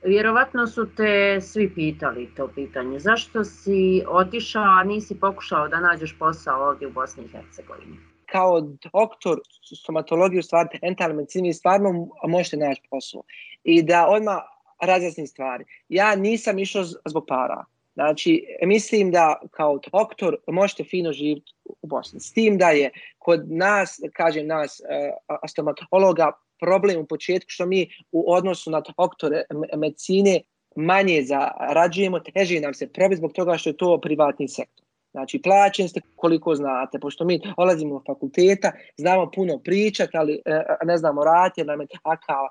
Vjerovatno 0.04 0.66
su 0.66 0.87
te 0.97 1.40
svi 1.40 1.75
pitali 1.75 2.35
to 2.37 2.49
pitanje. 2.54 2.99
Zašto 2.99 3.45
si 3.45 4.04
otišao, 4.09 4.64
a 4.64 4.85
nisi 4.85 5.21
pokušao 5.21 5.69
da 5.69 5.80
nađeš 5.80 6.19
posao 6.19 6.69
ovdje 6.69 6.88
u 6.88 6.92
Bosni 6.92 7.25
i 7.25 7.28
Hercegovini? 7.28 8.10
Kao 8.32 8.60
doktor 8.92 9.40
stomatologije 9.82 10.40
u 10.40 10.42
stvari 10.42 10.78
dentalne 10.82 11.14
medicine 11.14 11.52
stvarno 11.52 12.08
možete 12.28 12.56
naći 12.56 12.82
posao. 12.90 13.22
I 13.64 13.82
da 13.82 14.06
odmah 14.08 14.38
razjasnim 14.80 15.26
stvari. 15.26 15.64
Ja 15.88 16.16
nisam 16.16 16.58
išao 16.58 16.84
zbog 16.84 17.25
para. 17.28 17.64
Znači, 17.94 18.44
mislim 18.62 19.10
da 19.10 19.40
kao 19.50 19.78
doktor 19.92 20.37
možete 20.46 20.84
fino 20.84 21.12
živjeti 21.12 21.52
u 21.82 21.87
Bosni. 21.87 22.20
S 22.20 22.32
tim 22.32 22.58
da 22.58 22.70
je 22.70 22.90
kod 23.18 23.52
nas, 23.52 24.00
kažem 24.12 24.46
nas, 24.46 24.80
e, 24.80 25.10
stomatologa, 25.49 26.32
problem 26.60 27.00
u 27.00 27.06
početku 27.06 27.46
što 27.49 27.66
mi 27.66 27.88
u 28.12 28.32
odnosu 28.32 28.70
na 28.70 28.82
doktore 28.99 29.42
medicine 29.76 30.40
manje 30.76 31.22
zarađujemo, 31.22 32.20
teže 32.20 32.60
nam 32.60 32.75
se 32.75 32.92
probi 32.92 33.16
zbog 33.16 33.32
toga 33.32 33.56
što 33.56 33.70
je 33.70 33.76
to 33.76 34.00
privatni 34.00 34.49
sektor. 34.49 34.87
Znači, 35.11 35.43
plaćen 35.43 35.88
ste 35.88 36.00
koliko 36.17 36.55
znate, 36.55 36.99
pošto 36.99 37.25
mi 37.25 37.40
olazimo 37.57 37.95
u 37.95 38.02
fakulteta, 38.07 38.73
znamo 38.97 39.31
puno 39.35 39.59
pričat, 39.59 40.11
ali 40.12 40.43
e, 40.45 40.62
ne 40.85 40.97
znamo 40.97 41.25
raditi, 41.25 41.61
jer 41.61 41.67
nam 41.67 41.81
je 41.81 41.87
takav, 42.02 42.47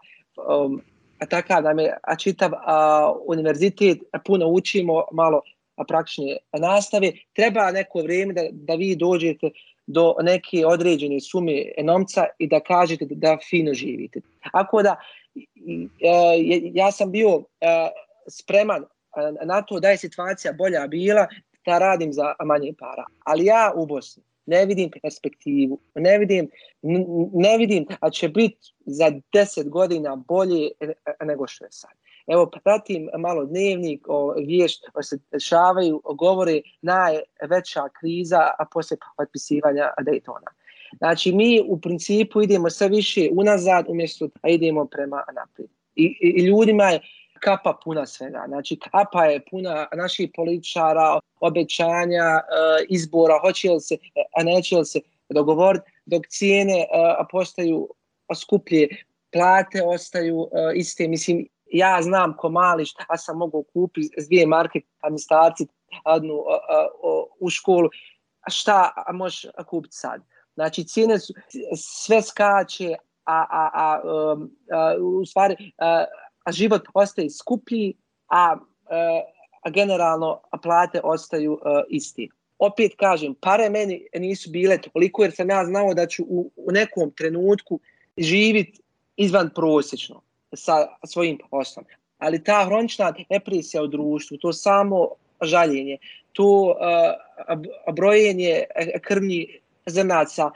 um, 0.65 0.81
takav 1.29 1.63
nam 1.63 1.79
je 1.79 1.97
a 2.03 2.15
čitav 2.15 2.51
a, 2.53 3.13
univerzitet, 3.27 3.97
puno 4.25 4.47
učimo, 4.47 5.03
malo 5.11 5.41
a 5.75 5.83
praktične 5.83 6.37
nastave. 6.59 7.11
Treba 7.33 7.71
neko 7.71 8.01
vrijeme 8.01 8.33
da, 8.33 8.41
da 8.51 8.75
vi 8.75 8.95
dođete 8.95 9.49
do 9.87 10.15
neke 10.21 10.65
određene 10.65 11.19
sume 11.19 11.65
enomca 11.77 12.25
i 12.39 12.47
da 12.47 12.59
kažete 12.59 13.05
da 13.09 13.37
fino 13.49 13.73
živite. 13.73 14.21
Ako 14.53 14.83
da, 14.83 14.95
e, 15.35 16.61
ja 16.73 16.91
sam 16.91 17.11
bio 17.11 17.43
e, 17.61 17.89
spreman 18.27 18.83
e, 18.83 19.45
na 19.45 19.61
to 19.61 19.79
da 19.79 19.89
je 19.89 19.97
situacija 19.97 20.53
bolja 20.53 20.87
bila, 20.87 21.27
da 21.65 21.77
radim 21.77 22.13
za 22.13 22.33
manje 22.45 22.73
para. 22.79 23.05
Ali 23.23 23.45
ja 23.45 23.73
u 23.75 23.85
Bosni 23.85 24.23
ne 24.49 24.65
vidim 24.65 24.89
perspektivu, 25.01 25.79
ne 25.95 26.17
vidim, 26.17 26.49
ne 27.33 27.57
vidim, 27.57 27.85
a 27.99 28.09
će 28.09 28.29
biti 28.29 28.73
za 28.85 29.11
10 29.33 29.69
godina 29.69 30.15
bolje 30.15 30.71
e, 30.79 30.85
e, 31.05 31.25
nego 31.25 31.47
što 31.47 31.65
je 31.65 31.71
sad. 31.71 31.91
Evo, 32.27 32.51
pratim 32.63 33.09
malo 33.17 33.45
dnevnik, 33.45 34.05
o, 34.07 34.33
viješt, 34.37 34.85
o 34.93 35.03
se 35.03 35.17
dešavaju, 35.31 36.01
govore 36.15 36.61
najveća 36.81 37.89
kriza, 37.99 38.41
a 38.59 38.65
poslije 38.73 38.97
potpisivanja 39.17 39.93
Daytona. 40.01 40.51
Znači, 40.97 41.33
mi 41.33 41.61
u 41.67 41.79
principu 41.81 42.41
idemo 42.41 42.69
sve 42.69 42.89
više 42.89 43.29
unazad, 43.31 43.85
umjesto 43.87 44.27
da 44.27 44.49
idemo 44.49 44.85
prema 44.85 45.23
naprijed. 45.35 45.69
I, 45.95 46.03
i, 46.03 46.27
I 46.37 46.45
ljudima 46.45 46.83
je 46.83 46.99
kapa 47.39 47.73
puna 47.83 48.05
svega. 48.05 48.43
Znači, 48.47 48.79
kapa 48.91 49.25
je 49.25 49.45
puna 49.51 49.87
naših 49.95 50.29
političara, 50.35 51.19
obećanja, 51.39 52.25
e, 52.25 52.41
izbora, 52.89 53.39
hoće 53.41 53.71
li 53.71 53.81
se, 53.81 53.97
a 54.37 54.43
neće 54.43 54.77
li 54.77 54.85
se 54.85 54.99
dogovoriti, 55.29 55.91
dok 56.05 56.27
cijene 56.27 56.79
e, 56.79 56.87
postaju 57.31 57.89
skuplje, 58.35 58.87
plate 59.31 59.83
ostaju 59.83 60.47
e, 60.53 60.71
iste. 60.75 61.07
Mislim, 61.07 61.47
ja 61.71 62.01
znam 62.01 62.37
ko 62.37 62.49
mali 62.49 62.85
šta 62.85 63.17
sam 63.17 63.37
mogu 63.37 63.63
kupiti 63.73 64.21
s 64.21 64.27
dvije 64.27 64.47
marke, 64.47 64.81
pa 64.99 65.09
mi 65.09 65.19
starci 65.19 65.67
adnu 66.03 66.43
u 67.39 67.49
školu, 67.49 67.89
šta 68.47 68.93
možeš 69.13 69.45
kupiti 69.67 69.95
sad? 69.95 70.21
Znači, 70.53 70.83
cijene 70.83 71.19
su, 71.19 71.33
sve 71.75 72.21
skače, 72.21 72.95
a, 73.25 73.45
a, 73.49 73.69
a, 73.73 74.01
a, 74.03 74.35
a 74.71 74.95
u 74.99 75.25
stvari, 75.25 75.71
a, 75.77 76.05
a 76.49 76.51
život 76.51 76.87
ostaje 76.93 77.29
skuplji, 77.29 77.93
a, 78.27 78.57
e, 78.89 79.21
a 79.61 79.69
generalno 79.69 80.41
a 80.51 80.57
plate 80.57 81.01
ostaju 81.03 81.59
a, 81.61 81.83
isti. 81.89 82.29
Opet 82.59 82.95
kažem, 82.97 83.35
pare 83.41 83.69
meni 83.69 84.01
nisu 84.17 84.49
bile 84.51 84.77
toliko, 84.81 85.23
jer 85.23 85.35
sam 85.35 85.49
ja 85.49 85.65
znao 85.65 85.93
da 85.93 86.07
ću 86.07 86.23
u, 86.23 86.49
u 86.55 86.71
nekom 86.71 87.11
trenutku 87.11 87.79
živit 88.17 88.81
izvan 89.17 89.49
prosječno 89.55 90.21
sa 90.53 90.87
svojim 91.05 91.37
poslom. 91.51 91.85
Ali 92.17 92.43
ta 92.43 92.65
hronična 92.65 93.13
depresija 93.29 93.83
u 93.83 93.87
društvu, 93.87 94.37
to 94.37 94.53
samo 94.53 95.07
žaljenje, 95.41 95.97
to 96.33 96.75
e, 96.75 97.13
uh, 97.53 97.93
brojenje 97.95 98.63
krvni 99.01 99.59
zrnaca 99.85 100.51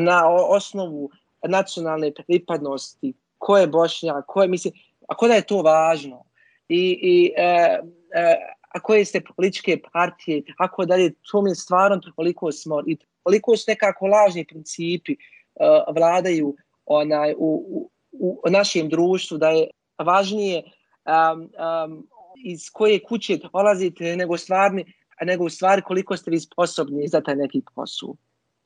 na 0.00 0.28
osnovu 0.28 1.10
nacionalne 1.48 2.12
pripadnosti, 2.26 3.12
ko 3.42 3.56
je 3.58 3.66
Bošnjak, 3.66 4.24
ko 4.26 4.42
je, 4.42 4.48
mislim, 4.48 4.74
ako 5.08 5.28
da 5.28 5.34
je 5.34 5.46
to 5.46 5.62
važno 5.62 6.22
i, 6.68 6.82
i 7.02 7.32
e, 7.36 7.80
e, 8.14 8.36
a 8.68 8.80
koje 8.80 9.04
ste 9.04 9.20
političke 9.20 9.80
partije, 9.92 10.42
ako 10.58 10.86
da 10.86 10.94
je 10.94 11.12
to 11.30 11.42
mi 11.42 11.54
stvarno 11.54 12.00
toliko 12.16 12.52
smo 12.52 12.80
i 12.86 12.96
toliko 13.22 13.56
su 13.56 13.64
nekako 13.68 14.06
lažni 14.06 14.44
principi 14.44 15.16
uh, 15.16 15.94
vladaju 15.96 16.56
onaj, 16.86 17.34
u, 17.38 17.90
u, 18.12 18.40
u 18.46 18.50
našem 18.50 18.88
društvu, 18.88 19.38
da 19.38 19.50
je 19.50 19.66
važnije 19.98 20.62
um, 20.62 21.40
um, 21.42 22.08
iz 22.44 22.70
koje 22.72 23.02
kuće 23.02 23.38
dolazite 23.52 24.16
nego 24.16 24.38
stvarni, 24.38 24.84
nego 25.22 25.44
u 25.44 25.50
stvari 25.50 25.82
koliko 25.82 26.16
ste 26.16 26.30
vi 26.30 26.40
sposobni 26.40 27.08
za 27.08 27.20
taj 27.20 27.36
neki 27.36 27.62
posao. 27.74 28.14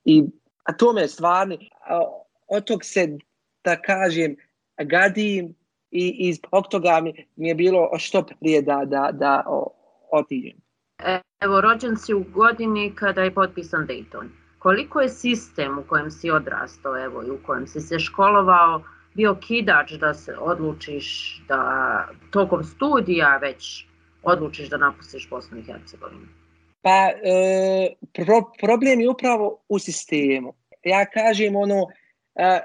I 0.05 0.23
a 0.65 0.73
to 0.73 0.93
me 0.93 1.09
stvarni, 1.09 1.71
od 2.49 2.65
tog 2.65 2.85
se, 2.85 3.19
da 3.65 3.83
kažem, 3.83 4.37
gadim 4.85 5.55
i, 5.91 6.29
i 6.29 6.33
zbog 6.33 6.69
toga 6.71 7.01
mi, 7.03 7.27
mi 7.37 7.49
je 7.49 7.55
bilo 7.55 7.91
što 7.99 8.25
prije 8.41 8.63
da, 8.63 8.83
da, 8.85 9.11
da 9.13 9.45
otiđem. 10.13 10.57
Evo, 11.41 11.61
rođen 11.61 11.97
si 11.97 12.15
u 12.15 12.25
godini 12.35 12.95
kada 12.95 13.23
je 13.23 13.35
potpisan 13.35 13.87
Dayton. 13.87 14.29
Koliko 14.59 15.01
je 15.01 15.09
sistem 15.09 15.79
u 15.79 15.83
kojem 15.89 16.11
si 16.11 16.31
odrastao, 16.31 17.05
evo, 17.05 17.23
i 17.23 17.31
u 17.31 17.39
kojem 17.47 17.67
si 17.67 17.81
se 17.81 17.99
školovao, 17.99 18.83
bio 19.15 19.35
kidač 19.35 19.93
da 19.93 20.15
se 20.15 20.37
odlučiš 20.39 21.39
da 21.49 22.09
tokom 22.31 22.65
studija 22.65 23.37
već 23.37 23.87
odlučiš 24.23 24.69
da 24.69 24.77
napustiš 24.77 25.31
Bosnu 25.31 25.59
i 25.59 25.63
Hercegovinu? 25.63 26.27
Pa, 26.83 27.11
e, 27.25 27.95
pro, 28.15 28.43
problem 28.61 29.01
je 29.01 29.11
upravo 29.11 29.63
u 29.69 29.79
sistemu. 29.79 30.55
Ja 30.85 31.05
kažem 31.05 31.57
ono, 31.57 31.87
a 32.35 32.59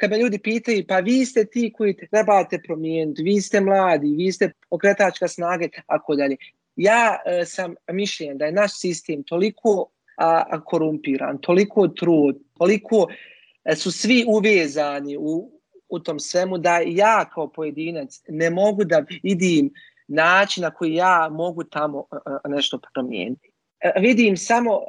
kad 0.00 0.10
me 0.10 0.18
ljudi 0.18 0.38
pitaju, 0.38 0.84
pa 0.88 0.98
vi 0.98 1.24
ste 1.24 1.44
ti 1.44 1.72
koji 1.76 1.96
trebate 2.10 2.60
promijeniti, 2.66 3.22
vi 3.22 3.40
ste 3.40 3.60
mladi, 3.60 4.14
vi 4.16 4.32
ste 4.32 4.52
pokretačka 4.70 5.28
snage, 5.28 5.68
tako 5.86 6.16
dalje. 6.16 6.36
Ja 6.76 7.18
e, 7.26 7.44
sam 7.44 7.74
mišljen 7.92 8.38
da 8.38 8.44
je 8.44 8.52
naš 8.52 8.80
sistem 8.80 9.22
toliko 9.22 9.90
a, 10.16 10.44
a 10.50 10.60
korumpiran, 10.64 11.38
toliko 11.38 11.88
trud, 11.88 12.36
toliko 12.58 13.06
e, 13.64 13.76
su 13.76 13.92
svi 13.92 14.24
uvezani 14.28 15.16
u, 15.16 15.60
u 15.88 15.98
tom 15.98 16.20
svemu 16.20 16.58
da 16.58 16.80
ja 16.86 17.24
kao 17.34 17.52
pojedinac 17.52 18.20
ne 18.28 18.50
mogu 18.50 18.84
da 18.84 19.04
vidim 19.22 19.70
način 20.08 20.62
na 20.62 20.70
koji 20.70 20.94
ja 20.94 21.28
mogu 21.32 21.64
tamo 21.64 22.04
a, 22.10 22.38
a, 22.44 22.48
nešto 22.48 22.78
promijeniti. 22.94 23.50
E, 23.80 23.92
vidim 24.00 24.36
samo 24.36 24.80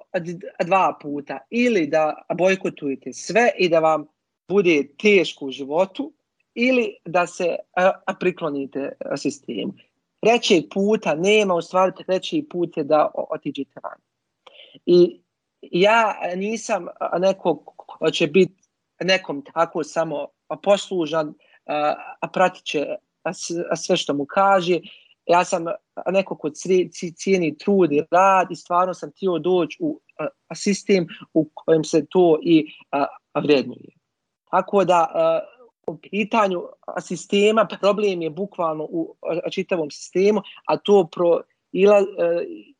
dva 0.65 0.97
puta 1.01 1.39
ili 1.49 1.87
da 1.87 2.25
bojkotujete 2.37 3.13
sve 3.13 3.51
i 3.57 3.69
da 3.69 3.79
vam 3.79 4.05
bude 4.51 4.87
teško 4.97 5.45
u 5.45 5.51
životu 5.51 6.13
ili 6.53 6.95
da 7.05 7.27
se 7.27 7.55
a, 7.75 7.91
a, 8.05 8.13
priklonite 8.19 8.91
sistemu 9.17 9.73
trećeg 10.21 10.63
puta 10.73 11.15
nema, 11.15 11.55
u 11.55 11.61
stvari 11.61 11.91
treći 12.05 12.47
put 12.49 12.77
je 12.77 12.83
da 12.83 13.11
otiđete 13.29 13.79
van. 13.83 13.99
I 14.85 15.21
ja 15.61 16.15
nisam 16.35 16.87
neko 17.19 17.63
ko 17.75 18.11
će 18.11 18.27
biti 18.27 18.63
nekom 19.03 19.43
tako 19.53 19.83
samo 19.83 20.27
poslužan, 20.63 21.33
a 22.19 22.27
pratit 22.33 22.63
će 22.63 22.85
sve 23.75 23.97
što 23.97 24.13
mu 24.13 24.25
kaže. 24.25 24.79
Ja 25.25 25.43
sam 25.45 25.65
neko 26.11 26.35
ko 26.35 26.49
cijeni 27.15 27.57
trud 27.57 27.91
i 27.91 28.03
rad 28.11 28.51
i 28.51 28.55
stvarno 28.55 28.93
sam 28.93 29.11
htio 29.11 29.39
doći 29.39 29.77
u 29.79 29.99
sistem 30.55 31.07
u 31.33 31.49
kojem 31.53 31.83
se 31.83 32.05
to 32.09 32.39
i 32.43 32.65
vrednuje. 33.43 33.90
Tako 34.51 34.85
da 34.85 35.07
eh, 35.15 35.61
u 35.87 35.97
pitanju 35.97 36.63
sistema, 37.01 37.67
problem 37.81 38.21
je 38.21 38.29
bukvalno 38.29 38.83
u 38.83 39.15
eh, 39.31 39.51
čitavom 39.51 39.91
sistemu, 39.91 40.41
a 40.65 40.77
to 40.77 41.07
pro, 41.15 41.41
ila, 41.71 41.99
eh, 41.99 42.05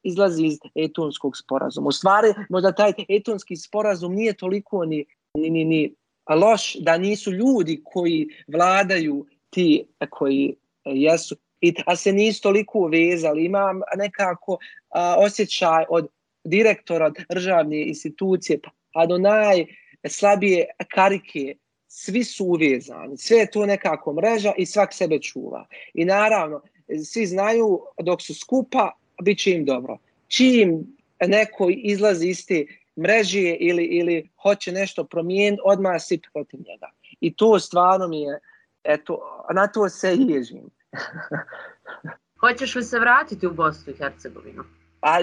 izlazi 0.04 0.46
iz 0.46 0.60
etonskog 0.76 1.38
sporazuma. 1.38 1.88
U 1.88 1.92
stvari, 1.92 2.34
možda 2.50 2.72
taj 2.72 2.94
etonski 3.10 3.56
sporazum 3.56 4.14
nije 4.14 4.34
toliko 4.34 4.86
ni, 4.86 5.06
ni, 5.38 5.50
ni, 5.50 5.66
ni 5.66 5.96
loš 6.30 6.76
da 6.76 6.98
nisu 6.98 7.32
ljudi 7.32 7.82
koji 7.84 8.28
vladaju 8.48 9.26
ti 9.50 9.86
koji 10.10 10.56
jesu 10.86 11.36
i 11.62 11.72
da 11.72 11.96
se 11.96 12.14
nisu 12.14 12.42
toliko 12.42 12.80
uvezali. 12.80 13.46
Imam 13.46 13.82
nekako 13.98 14.58
a, 14.90 15.16
osjećaj 15.18 15.86
od 15.90 16.08
direktora 16.44 17.12
državne 17.30 17.88
institucije 17.88 18.60
pa 18.94 19.06
do 19.06 19.18
najslabije 19.18 20.66
karike 20.94 21.56
svi 21.94 22.24
su 22.24 22.46
uvezani, 22.46 23.18
sve 23.18 23.38
je 23.38 23.52
to 23.52 23.66
nekako 23.66 24.14
mreža 24.14 24.54
i 24.58 24.66
svak 24.66 24.94
sebe 24.94 25.20
čuva. 25.20 25.66
I 25.94 26.06
naravno, 26.06 26.62
svi 27.06 27.26
znaju 27.26 27.82
dok 28.00 28.22
su 28.22 28.36
skupa, 28.36 28.92
bit 29.22 29.40
će 29.40 29.52
im 29.52 29.66
dobro. 29.66 29.98
Čim 30.28 30.98
neko 31.28 31.68
izlazi 31.70 32.28
iz 32.28 32.46
te 32.48 32.66
mreže 33.00 33.56
ili, 33.60 33.84
ili 33.84 34.30
hoće 34.42 34.72
nešto 34.72 35.04
promijeniti, 35.04 35.62
odmah 35.66 36.02
si 36.02 36.20
protiv 36.34 36.60
njega. 36.60 36.92
I 37.20 37.36
to 37.36 37.60
stvarno 37.60 38.08
mi 38.08 38.22
je, 38.22 38.40
eto, 38.84 39.46
na 39.54 39.68
to 39.68 39.90
se 39.90 40.16
ježim. 40.16 40.70
Hoćeš 42.42 42.76
li 42.76 42.84
se 42.84 43.00
vratiti 43.00 43.48
u 43.48 43.54
Bosnu 43.54 43.94
i 43.94 43.98
Hercegovinu? 43.98 44.64
Pa, 45.00 45.18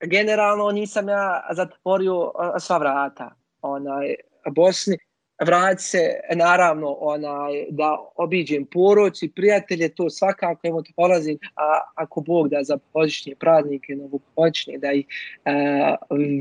generalno 0.00 0.70
nisam 0.70 1.08
ja 1.08 1.48
zatvorio 1.52 2.32
sva 2.60 2.78
vrata 2.78 3.34
onaj, 3.62 4.14
Bosni 4.50 4.98
vrati 5.44 5.82
se 5.82 6.20
naravno 6.34 6.96
onaj 7.00 7.64
da 7.70 7.96
obiđem 8.16 8.66
poroci, 8.66 9.28
prijatelje, 9.28 9.88
to 9.88 10.10
svakako 10.10 10.60
evo 10.62 10.82
dolazim, 10.96 11.38
a 11.56 11.80
ako 11.94 12.20
Bog 12.20 12.48
da 12.48 12.62
za 12.62 12.78
božićnje 12.92 13.34
praznike, 13.34 13.96
novogodišnje, 13.96 14.78
da 14.78 14.92
ih 14.92 15.06
e, 15.44 15.50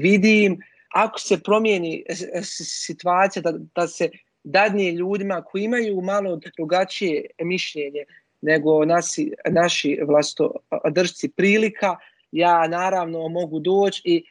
vidim. 0.01 0.59
Ako 0.93 1.19
se 1.19 1.43
promijeni 1.43 2.03
situacija 2.41 3.41
da, 3.41 3.53
da 3.75 3.87
se 3.87 4.09
dadnije 4.43 4.91
ljudima 4.91 5.41
koji 5.41 5.63
imaju 5.63 6.01
malo 6.01 6.39
drugačije 6.57 7.25
mišljenje 7.41 8.03
nego 8.41 8.85
nasi, 8.85 9.31
naši 9.49 9.99
vlastodržci 10.07 11.29
prilika, 11.29 11.95
ja 12.31 12.67
naravno 12.67 13.27
mogu 13.27 13.59
doći 13.59 14.01
i 14.05 14.23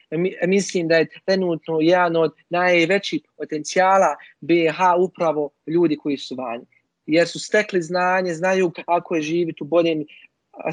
mislim 0.47 0.87
da 0.87 0.95
je 0.95 1.09
trenutno 1.25 1.77
jedan 1.81 2.15
od 2.15 2.33
najvećih 2.49 3.21
potencijala 3.37 4.15
BH 4.41 4.79
upravo 4.99 5.49
ljudi 5.67 5.97
koji 5.97 6.17
su 6.17 6.35
vanje. 6.35 6.65
Jer 7.05 7.27
su 7.27 7.39
stekli 7.39 7.81
znanje, 7.81 8.33
znaju 8.33 8.71
kako 8.85 9.15
je 9.15 9.21
živjeti 9.21 9.63
u 9.63 9.65
boljem 9.65 10.05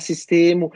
sistemu, 0.00 0.70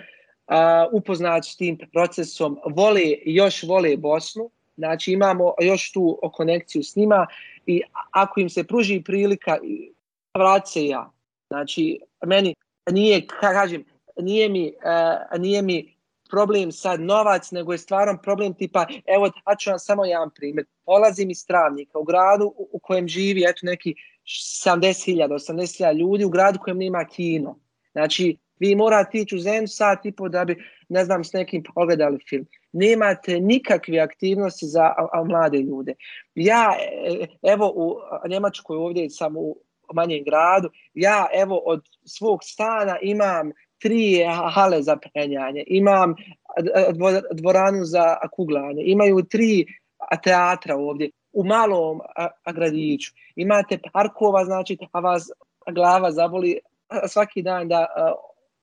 upoznati 0.93 1.51
s 1.51 1.57
tim 1.57 1.79
procesom, 1.93 2.59
vole 2.75 3.03
još 3.25 3.63
vole 3.63 3.97
Bosnu, 3.97 4.51
znači 4.77 5.13
imamo 5.13 5.55
još 5.61 5.93
tu 5.93 6.21
konekciju 6.33 6.83
s 6.83 6.97
njima 6.97 7.27
i 7.67 7.83
ako 8.11 8.41
im 8.41 8.51
se 8.51 8.65
pruži 8.65 9.03
prilika, 9.05 9.59
vrat 10.35 10.69
se 10.69 10.87
ja. 10.87 11.11
Znači, 11.49 12.01
meni 12.27 12.55
nije, 12.91 13.27
kažem, 13.27 13.85
nije 14.21 14.49
mi, 14.49 14.73
nije 15.39 15.63
mi 15.63 15.96
problem 16.31 16.73
sad 16.73 17.01
novac, 17.01 17.51
nego 17.51 17.73
je 17.73 17.79
stvarno 17.79 18.19
problem 18.23 18.55
tipa, 18.55 18.87
evo, 19.07 19.29
da 19.29 19.57
ću 19.57 19.71
vam 19.71 19.79
samo 19.79 20.05
jedan 20.05 20.31
primjer. 20.35 20.67
Polazim 20.85 21.31
iz 21.31 21.47
Travnika, 21.47 21.99
u 21.99 22.05
gradu 22.05 22.45
u, 22.45 22.69
u 22.73 22.79
kojem 22.79 23.09
živi, 23.09 23.45
eto, 23.49 23.61
neki 23.63 23.95
70.000, 24.27 25.29
80.000 25.29 25.99
ljudi, 25.99 26.25
u 26.25 26.29
gradu 26.29 26.59
u 26.61 26.65
kojem 26.65 26.79
nema 26.79 27.05
kino. 27.05 27.59
Znači, 27.93 28.37
vi 28.59 28.75
morate 28.75 29.19
ići 29.19 29.37
u 29.37 29.39
zemlju 29.39 29.69
sat 29.69 30.07
i 30.07 30.13
po 30.13 30.29
da 30.29 30.45
bi, 30.45 30.65
ne 30.89 31.05
znam, 31.05 31.25
s 31.25 31.33
nekim 31.33 31.63
pogledali 31.75 32.19
film. 32.29 32.47
Nemate 32.73 33.41
nikakve 33.41 33.99
aktivnosti 33.99 34.67
za 34.67 34.83
a, 34.83 35.09
a, 35.13 35.25
mlade 35.25 35.59
ljude. 35.59 35.95
Ja, 36.35 36.75
e, 37.05 37.27
evo, 37.43 37.73
u 37.77 37.97
Njemačkoj 38.29 38.77
ovdje 38.77 39.11
sam 39.11 39.37
u 39.37 39.57
manjem 39.95 40.25
gradu, 40.25 40.71
ja, 40.95 41.27
evo, 41.35 41.63
od 41.67 41.89
svog 42.05 42.41
stana 42.45 42.99
imam 43.03 43.53
tri 43.79 44.25
hale 44.55 44.83
za 44.83 44.97
penjanje, 44.97 45.65
imam 45.67 46.15
dvoranu 47.33 47.85
za 47.85 48.17
kuglanje, 48.33 48.83
imaju 48.83 49.23
tri 49.23 49.67
teatra 50.25 50.77
ovdje 50.77 51.11
u 51.33 51.45
malom 51.45 52.01
gradiću. 52.55 53.13
Imate 53.37 53.79
parkova, 53.93 54.45
znači, 54.45 54.79
a 54.93 55.01
vas 55.01 55.31
glava 55.71 56.11
zaboli 56.11 56.59
svaki 57.09 57.43
dan 57.43 57.69
da 57.69 57.87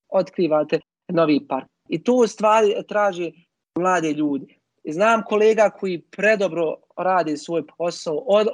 otkrivate 0.09 0.79
novi 1.07 1.47
park. 1.47 1.67
I 1.89 2.03
to 2.03 2.27
stvari 2.27 2.73
traži 2.87 3.31
mlade 3.79 4.11
ljudi. 4.13 4.59
Znam 4.87 5.23
kolega 5.25 5.69
koji 5.69 6.01
predobro 6.01 6.75
radi 6.97 7.37
svoj 7.37 7.63
posao, 7.77 8.23
od, 8.27 8.47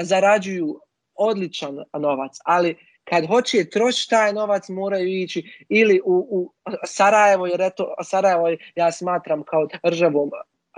zarađuju 0.00 0.80
odličan 1.14 1.78
novac, 1.98 2.38
ali 2.44 2.76
kad 3.10 3.26
hoće 3.26 3.70
trošiti 3.70 4.10
taj 4.10 4.32
novac 4.32 4.68
moraju 4.68 5.08
ići 5.08 5.64
ili 5.68 6.00
u, 6.04 6.26
u 6.30 6.52
Sarajevo, 6.84 7.46
jer 7.46 7.60
eto 7.60 7.94
Sarajevo 8.02 8.56
ja 8.74 8.92
smatram 8.92 9.42
kao 9.42 9.66
državom 9.84 10.30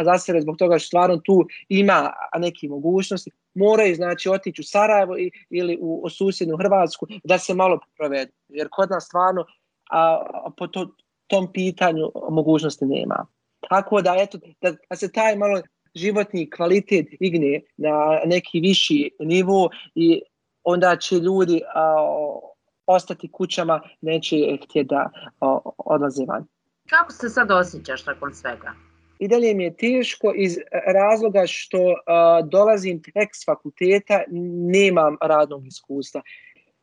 za 0.04 0.18
sebe 0.18 0.40
zbog 0.40 0.56
toga 0.56 0.78
što 0.78 0.86
stvarno 0.86 1.16
tu 1.16 1.46
ima 1.68 2.12
neki 2.38 2.68
mogućnosti, 2.68 3.30
moraju 3.54 3.94
znači 3.94 4.28
otići 4.28 4.60
u 4.60 4.64
Sarajevo 4.64 5.18
i, 5.18 5.30
ili 5.50 5.78
u, 5.80 6.00
u 6.04 6.10
susjednu 6.10 6.56
Hrvatsku 6.56 7.06
da 7.24 7.38
se 7.38 7.54
malo 7.54 7.80
provedu. 7.96 8.32
Jer 8.48 8.68
kod 8.70 8.90
nas 8.90 9.04
stvarno 9.04 9.44
a, 9.90 10.24
a 10.44 10.50
po 10.56 10.66
to, 10.66 10.94
tom 11.26 11.52
pitanju 11.52 12.10
mogućnosti 12.30 12.84
nema. 12.84 13.26
Tako 13.68 14.02
da, 14.02 14.16
eto, 14.18 14.38
da, 14.60 14.72
da 14.90 14.96
se 14.96 15.12
taj 15.12 15.36
malo 15.36 15.62
životni 15.94 16.50
kvalitet 16.50 17.06
igne 17.20 17.60
na 17.76 18.20
neki 18.26 18.60
viši 18.60 19.10
nivo 19.18 19.70
i 19.94 20.22
onda 20.64 20.96
će 20.96 21.16
ljudi 21.16 21.62
a, 21.75 21.96
ostati 22.87 23.29
kućama, 23.33 23.81
neće 24.01 24.37
htjeti 24.64 24.88
da 24.88 25.11
a, 25.40 25.59
odlaze 25.79 26.25
van. 26.29 26.46
Kako 26.88 27.12
se 27.12 27.29
sad 27.29 27.51
osjećaš 27.51 28.07
nakon 28.07 28.35
svega? 28.35 28.72
I 29.18 29.29
dalje 29.29 29.55
mi 29.55 29.64
je 29.64 29.77
teško 29.77 30.33
iz 30.37 30.59
razloga 30.94 31.42
što 31.46 31.79
a, 32.07 32.42
dolazim 32.42 33.03
tek 33.03 33.29
s 33.33 33.44
fakulteta, 33.46 34.22
nemam 34.72 35.16
radnog 35.20 35.66
iskustva. 35.66 36.22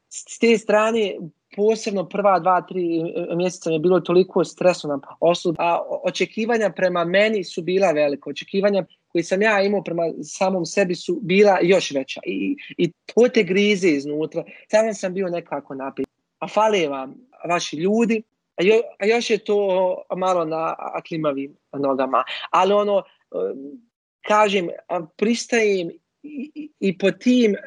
S 0.10 0.40
te 0.40 0.58
strane, 0.58 1.18
posebno 1.56 2.10
prva 2.10 2.40
dva, 2.40 2.62
tri 2.62 3.14
mjeseca 3.36 3.70
mi 3.70 3.76
je 3.76 3.80
bilo 3.80 4.00
toliko 4.00 4.44
stresno 4.44 4.90
na 4.90 5.00
osud, 5.20 5.56
a 5.60 5.82
očekivanja 6.04 6.70
prema 6.76 7.04
meni 7.06 7.44
su 7.44 7.62
bila 7.62 7.92
velika. 7.92 8.30
Očekivanja 8.30 8.86
koji 9.12 9.24
sam 9.24 9.42
ja 9.42 9.62
imao 9.62 9.84
prema 9.84 10.04
samom 10.24 10.66
sebi 10.66 10.96
su 10.96 11.20
bila 11.22 11.58
još 11.62 11.92
veća. 11.92 12.22
I, 12.26 12.56
i 12.78 12.92
to 12.92 13.28
te 13.34 13.44
grize 13.44 13.90
iznutra. 13.90 14.44
Sam 14.72 14.94
sam 14.94 15.14
bio 15.14 15.30
nekako 15.30 15.76
napit. 15.76 16.08
A 16.40 16.48
fale 16.48 16.88
vam 16.88 17.16
vaši 17.50 17.78
ljudi, 17.78 18.24
a, 18.56 18.64
jo, 18.64 18.82
a 19.00 19.06
još 19.06 19.30
je 19.30 19.38
to 19.38 20.02
malo 20.18 20.46
na 20.46 20.76
klimavim 21.08 21.56
nogama. 21.74 22.24
Ali 22.50 22.74
ono, 22.74 22.96
um, 22.96 23.04
kažem, 24.28 24.70
pristajem 25.18 25.90
i, 26.24 26.70
i 26.80 26.98
po 26.98 27.12
tim 27.12 27.52
uh, 27.52 27.58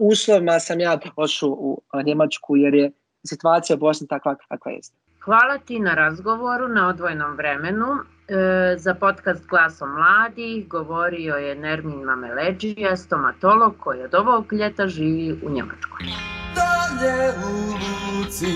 uslovima 0.00 0.60
sam 0.60 0.80
ja 0.80 1.00
došao 1.16 1.50
u 1.50 1.82
uh, 1.94 2.04
Njemačku 2.04 2.56
jer 2.56 2.74
je 2.74 2.90
situacija 3.26 3.76
u 3.76 3.78
Bosni 3.78 4.08
takva 4.08 4.36
kakva 4.48 4.72
jeste. 4.72 4.96
Hvala 5.24 5.58
ti 5.58 5.78
na 5.78 5.94
razgovoru 5.94 6.68
na 6.68 6.88
odvojnom 6.88 7.36
vremenu. 7.36 7.86
E, 8.28 8.76
za 8.78 8.94
podcast 8.94 9.46
Glasom 9.46 9.88
mladih 9.90 10.68
govorio 10.68 11.34
je 11.34 11.54
Nermin 11.54 12.02
Mameleđija, 12.02 12.96
stomatolog 12.96 13.74
koji 13.78 14.04
od 14.04 14.14
ovog 14.14 14.52
ljeta 14.52 14.86
živi 14.86 15.40
u 15.42 15.50
Njemačkoj. 15.50 16.06
Dalje 16.54 17.30
u 17.30 17.52
luci, 17.70 18.54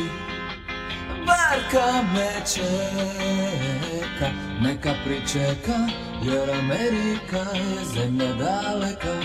barka 1.27 1.87
me 2.15 2.31
čeka, 2.55 4.31
neka 4.63 4.91
pričeka, 5.05 5.79
jer 6.23 6.51
Amerika 6.51 7.51
je 7.55 7.85
zemlja 7.85 8.33
daleka. 8.33 9.17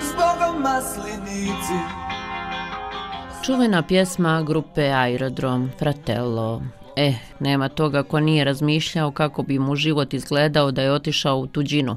Zbogom 0.00 0.62
maslinici, 0.62 1.78
Čuvena 3.46 3.82
pjesma 3.82 4.42
grupe 4.42 4.82
Aerodrom, 4.82 5.70
Fratello. 5.78 6.62
Eh, 6.96 7.14
nema 7.40 7.68
toga 7.68 8.02
ko 8.02 8.20
nije 8.20 8.44
razmišljao 8.44 9.10
kako 9.10 9.42
bi 9.42 9.58
mu 9.58 9.76
život 9.76 10.14
izgledao 10.14 10.70
da 10.70 10.82
je 10.82 10.92
otišao 10.92 11.38
u 11.38 11.46
tuđinu. 11.46 11.96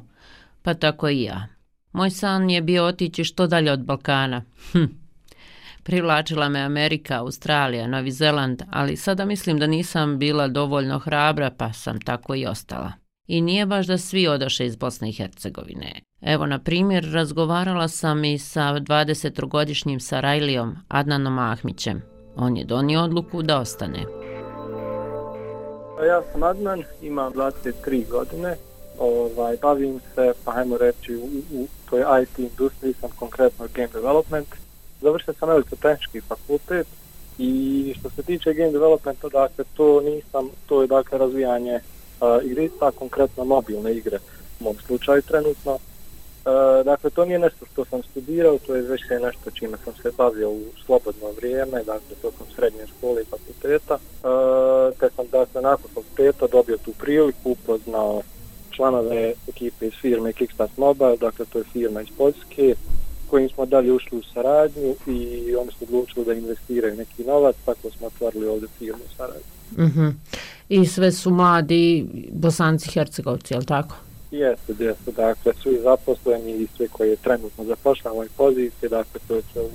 Pa 0.61 0.73
tako 0.73 1.09
i 1.09 1.23
ja. 1.23 1.47
Moj 1.91 2.09
san 2.09 2.49
je 2.49 2.61
bio 2.61 2.85
otići 2.85 3.23
što 3.23 3.47
dalje 3.47 3.71
od 3.71 3.85
Balkana. 3.85 4.43
Hm. 4.71 4.83
Privlačila 5.83 6.49
me 6.49 6.59
Amerika, 6.59 7.19
Australija, 7.19 7.87
Novi 7.87 8.11
Zeland, 8.11 8.61
ali 8.71 8.97
sada 8.97 9.25
mislim 9.25 9.59
da 9.59 9.67
nisam 9.67 10.19
bila 10.19 10.47
dovoljno 10.47 10.99
hrabra 10.99 11.51
pa 11.57 11.73
sam 11.73 12.01
tako 12.01 12.35
i 12.35 12.45
ostala. 12.45 13.08
I 13.29 13.41
nije 13.41 13.65
baš 13.65 13.87
da 13.87 13.97
svi 13.97 14.27
odaše 14.27 14.65
iz 14.65 14.75
Bosne 14.75 15.09
i 15.09 15.11
Hercegovine. 15.11 16.01
Evo, 16.21 16.45
na 16.45 16.59
primjer, 16.59 17.09
razgovarala 17.13 17.87
sam 17.87 18.23
i 18.23 18.37
sa 18.37 18.61
20-godišnjim 18.61 19.99
Sarajlijom 19.99 20.75
Adnanom 20.87 21.39
Ahmićem. 21.39 22.01
On 22.35 22.57
je 22.57 22.65
donio 22.65 23.01
odluku 23.01 23.41
da 23.41 23.59
ostane. 23.59 23.99
Ja 26.07 26.21
sam 26.31 26.43
Adnan, 26.43 26.83
imam 27.01 27.33
23 27.33 28.09
godine. 28.09 28.55
Ovaj, 28.99 29.57
bavim 29.61 29.99
se, 30.15 30.33
pa 30.45 30.51
hajmo 30.51 30.77
reći, 30.77 31.15
u, 31.15 31.27
u 31.53 31.67
toj 31.89 32.03
IT 32.23 32.39
industriji, 32.39 32.93
sam 32.93 33.09
konkretno 33.19 33.67
game 33.75 33.89
development. 33.93 34.47
Završio 35.01 35.33
sam 35.33 35.49
elektrotehnički 35.49 36.21
fakultet 36.21 36.87
i 37.37 37.93
što 37.99 38.09
se 38.09 38.23
tiče 38.23 38.53
game 38.53 38.71
developmenta, 38.71 39.29
dakle, 39.29 39.65
to 39.73 40.01
nisam, 40.01 40.49
to 40.67 40.81
je 40.81 40.87
dakle 40.87 41.17
razvijanje 41.17 41.79
uh, 42.21 42.45
igrica, 42.45 42.91
konkretno 42.91 43.43
mobilne 43.43 43.93
igre 43.93 44.19
u 44.59 44.63
mom 44.63 44.75
slučaju 44.87 45.21
trenutno. 45.21 45.79
E, 46.45 46.83
dakle, 46.83 47.09
to 47.09 47.25
nije 47.25 47.39
nešto 47.39 47.65
što 47.65 47.85
sam 47.85 48.03
studirao, 48.03 48.59
to 48.67 48.75
je 48.75 48.81
već 48.81 49.01
nešto 49.21 49.51
čime 49.51 49.77
sam 49.83 49.93
se 50.01 50.11
bavio 50.17 50.49
u 50.49 50.61
slobodno 50.85 51.31
vrijeme, 51.37 51.77
dakle, 51.83 52.15
tokom 52.21 52.47
srednje 52.55 52.87
škole 52.97 53.21
i 53.21 53.25
fakulteta. 53.25 53.93
E, 53.95 53.99
te 54.99 55.09
sam, 55.15 55.25
dakle, 55.31 55.61
nakon 55.61 55.91
fakulteta 55.93 56.47
dobio 56.47 56.77
tu 56.77 56.91
priliku, 56.91 57.51
upoznao 57.51 58.21
članove 58.71 59.33
ekipe 59.47 59.87
iz 59.87 59.93
firme 60.01 60.33
Kickstart 60.33 60.77
Mobile, 60.77 61.17
dakle, 61.17 61.45
to 61.45 61.57
je 61.57 61.71
firma 61.73 62.01
iz 62.01 62.07
Poljske, 62.17 62.75
kojim 63.29 63.49
smo 63.49 63.65
dalje 63.65 63.91
ušli 63.91 64.17
u 64.17 64.23
saradnju 64.33 64.95
i 65.07 65.55
oni 65.55 65.71
su 65.71 65.83
odlučili 65.83 66.25
da 66.25 66.33
investiraju 66.33 66.95
neki 66.95 67.23
novac, 67.23 67.55
tako 67.65 67.89
smo 67.97 68.07
otvorili 68.07 68.47
ovdje 68.47 68.67
firmu 68.79 69.03
u 69.05 69.15
saradnju. 69.17 69.58
Mm 69.77 69.83
-hmm. 69.83 70.13
I 70.69 70.85
sve 70.85 71.11
su 71.11 71.31
mladi 71.31 72.05
bosanci 72.31 72.89
hercegovci, 72.91 73.53
je 73.53 73.57
li 73.57 73.65
tako? 73.65 73.95
Jeste, 74.31 74.73
jeste, 74.79 75.11
dakle, 75.11 75.53
svi 75.63 75.79
zaposleni 75.83 76.51
i 76.51 76.67
sve 76.77 76.87
koji 76.87 77.09
je 77.09 77.15
trenutno 77.15 77.63
zapošljeno 77.63 78.13
u 78.13 78.17
ovoj 78.17 78.27
poziciji, 78.37 78.89
dakle, 78.89 79.19
to 79.27 79.41
sve 79.53 79.61
u 79.61 79.69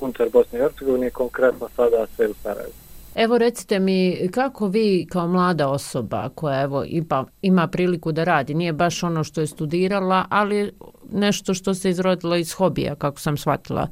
unutar 0.00 0.28
Bosne 0.32 0.58
i 0.58 0.62
Hercegovine, 0.62 1.10
konkretno 1.10 1.68
sada 1.76 2.06
sve 2.16 2.28
u 2.28 2.34
Sarajevu. 2.42 2.72
Evo 3.14 3.38
recite 3.38 3.78
mi 3.78 4.28
kako 4.32 4.66
vi 4.68 5.06
kao 5.10 5.28
mlada 5.28 5.68
osoba 5.68 6.28
koja 6.34 6.62
evo 6.62 6.84
ima, 6.84 7.24
ima 7.42 7.66
priliku 7.66 8.12
da 8.12 8.24
radi, 8.24 8.54
nije 8.54 8.72
baš 8.72 9.02
ono 9.02 9.24
što 9.24 9.40
je 9.40 9.46
studirala, 9.46 10.24
ali 10.30 10.72
nešto 11.12 11.54
što 11.54 11.74
se 11.74 11.90
izrodilo 11.90 12.36
iz 12.36 12.52
hobija, 12.52 12.94
kako 12.94 13.20
sam 13.20 13.36
shvatila, 13.36 13.88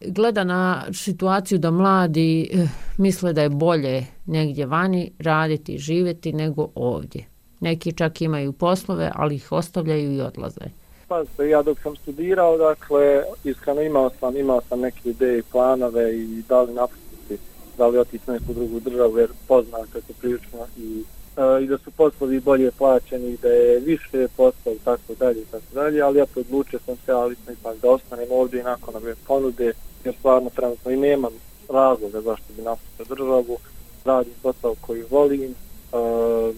gleda 0.00 0.44
na 0.44 0.84
situaciju 0.92 1.58
da 1.58 1.70
mladi 1.70 2.50
eh, 2.52 2.68
misle 2.98 3.32
da 3.32 3.42
je 3.42 3.48
bolje 3.48 4.06
negdje 4.26 4.66
vani 4.66 5.12
raditi 5.18 5.74
i 5.74 5.78
živjeti 5.78 6.32
nego 6.32 6.68
ovdje. 6.74 7.24
Neki 7.60 7.92
čak 7.92 8.22
imaju 8.22 8.52
poslove, 8.52 9.10
ali 9.14 9.34
ih 9.34 9.52
ostavljaju 9.52 10.12
i 10.12 10.20
odlaze. 10.20 10.60
Pa 11.08 11.44
ja 11.44 11.62
dok 11.62 11.78
sam 11.82 11.96
studirao, 11.96 12.58
dakle, 12.58 13.22
iskreno 13.44 13.82
imao 13.82 14.10
sam, 14.20 14.36
imao 14.36 14.60
sam 14.68 14.80
neke 14.80 15.10
ideje 15.10 15.38
i 15.38 15.42
planove 15.42 16.16
i 16.16 16.42
da 16.48 16.62
li 16.62 16.74
napustiti, 16.74 17.38
da 17.78 17.86
li 17.86 17.98
otići 17.98 18.24
na 18.26 18.32
neku 18.32 18.52
drugu 18.52 18.80
državu, 18.80 19.18
jer 19.18 19.30
poznate 19.48 20.00
se 20.00 20.12
prilično 20.20 20.58
i, 20.76 21.04
a, 21.36 21.58
i 21.58 21.66
da 21.66 21.78
su 21.78 21.90
poslovi 21.90 22.40
bolje 22.40 22.70
plaćeni, 22.70 23.36
da 23.42 23.48
je 23.48 23.80
više 23.80 24.28
posla 24.36 24.72
i 24.72 24.78
tako 24.84 25.14
dalje 25.18 25.40
i 25.40 25.44
tako 25.44 25.74
dalje, 25.74 26.00
ali 26.00 26.18
ja 26.18 26.26
podlučio 26.26 26.78
sam 26.86 26.96
se, 27.06 27.12
ali 27.12 27.36
sam 27.44 27.54
ipak 27.54 27.76
da 27.82 27.90
ostanem 27.90 28.28
ovdje 28.30 28.60
i 28.60 28.64
nakon 28.64 28.96
ove 28.96 29.14
ponude, 29.26 29.72
jer 30.04 30.14
stvarno 30.18 30.50
trenutno 30.50 30.90
i 30.90 30.96
nemam 30.96 31.32
razloga 31.68 32.20
zašto 32.20 32.52
bi 32.56 32.62
napustio 32.62 33.04
državu, 33.16 33.58
radim 34.04 34.32
posao 34.42 34.74
koji 34.80 35.02
volim, 35.10 35.54
uh, 35.92 36.54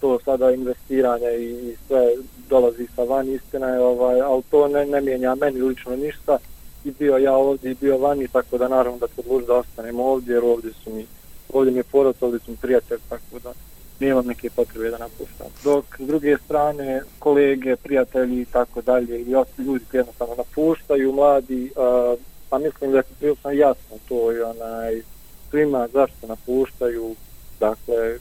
to 0.00 0.18
sada 0.24 0.50
investiranje 0.50 1.30
i, 1.38 1.76
sve 1.86 2.14
dolazi 2.48 2.86
sa 2.96 3.02
van 3.02 3.28
istina 3.28 3.66
je 3.66 3.80
ovaj 3.80 4.20
al 4.20 4.42
to 4.50 4.68
ne, 4.68 4.86
ne 4.86 5.00
mijenja 5.00 5.34
meni 5.34 5.60
lično 5.60 5.96
ništa. 5.96 6.38
I 6.84 6.90
bio 6.98 7.16
ja 7.16 7.36
ovdje 7.36 7.70
i 7.70 7.76
bio 7.80 7.98
vani 7.98 8.28
tako 8.28 8.58
da 8.58 8.68
naravno 8.68 8.98
da 8.98 9.06
se 9.06 9.20
odluči 9.20 9.46
da 9.46 9.54
ostanem 9.54 10.00
ovdje 10.00 10.34
jer 10.34 10.44
ovdje 10.44 10.72
su 10.84 10.90
mi 10.90 11.06
ovdje 11.52 11.72
mi 11.72 11.78
je 11.78 11.82
porod, 11.82 12.16
ovdje 12.20 12.40
su 12.40 12.50
mi 12.50 12.56
prijatelj 12.56 12.98
tako 13.08 13.38
da 13.42 13.52
nemam 14.00 14.26
neke 14.26 14.50
potrebe 14.50 14.90
da 14.90 14.98
napuštam. 14.98 15.46
Dok 15.64 15.84
s 15.98 16.06
druge 16.06 16.36
strane 16.44 17.02
kolege, 17.18 17.76
prijatelji 17.76 18.40
i 18.40 18.44
tako 18.44 18.82
dalje 18.82 19.20
i 19.20 19.34
ostali 19.34 19.68
ljudi 19.68 19.84
koji 19.90 19.98
jednostavno 19.98 20.34
napuštaju, 20.34 21.12
mladi, 21.12 21.72
a, 21.76 22.14
pa 22.48 22.58
mislim 22.58 22.90
da 22.90 22.96
je 22.96 23.02
prilično 23.02 23.50
jasno 23.50 23.96
to 24.08 24.32
i 24.32 24.40
onaj 24.40 25.02
svima 25.50 25.88
zašto 25.92 26.26
napuštaju, 26.26 27.14
dakle 27.60 28.18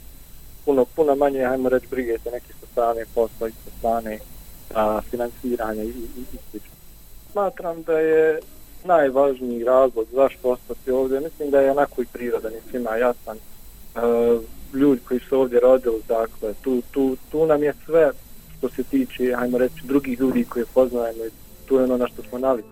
puno, 0.66 0.86
puno 0.86 1.16
manje, 1.16 1.46
hajmo 1.46 1.70
reći, 1.70 1.88
brige 1.92 2.18
se 2.20 2.32
neke 2.32 2.54
sa 2.60 2.66
strane 2.72 3.06
posla 3.16 3.48
i 3.48 3.52
sa 3.52 3.72
strane 3.80 4.20
a, 4.76 5.02
financiranja 5.02 5.84
i, 5.84 5.88
i, 5.88 6.24
i 6.34 6.38
sl. 6.52 6.58
Smatram 7.32 7.84
da 7.84 8.00
je 8.00 8.40
najvažniji 8.84 9.64
razlog 9.64 10.06
zašto 10.12 10.50
ostati 10.50 10.92
ovdje, 10.92 11.20
mislim 11.20 11.50
da 11.50 11.62
je 11.62 11.72
onako 11.72 12.02
i 12.02 12.06
prirodan 12.14 12.54
i 12.54 12.70
svima 12.72 12.96
jasan. 12.96 13.38
A, 13.96 14.40
ljudi 14.74 15.02
koji 15.08 15.20
su 15.20 15.40
ovdje 15.40 15.60
rodili, 15.60 16.02
dakle, 16.08 16.54
tu, 16.62 16.82
tu, 16.92 17.18
tu 17.32 17.46
nam 17.46 17.64
je 17.64 17.74
sve 17.86 18.12
što 18.58 18.70
se 18.70 18.84
tiče, 18.84 19.34
ajmo 19.38 19.58
reći, 19.58 19.88
drugih 19.88 20.20
ljudi 20.20 20.46
koje 20.50 20.66
poznajemo 20.74 21.26
i 21.26 21.32
tu 21.66 21.76
je 21.76 21.84
ono 21.84 21.98
na 21.98 22.08
što 22.08 22.24
smo 22.24 22.40
navikli. 22.40 22.72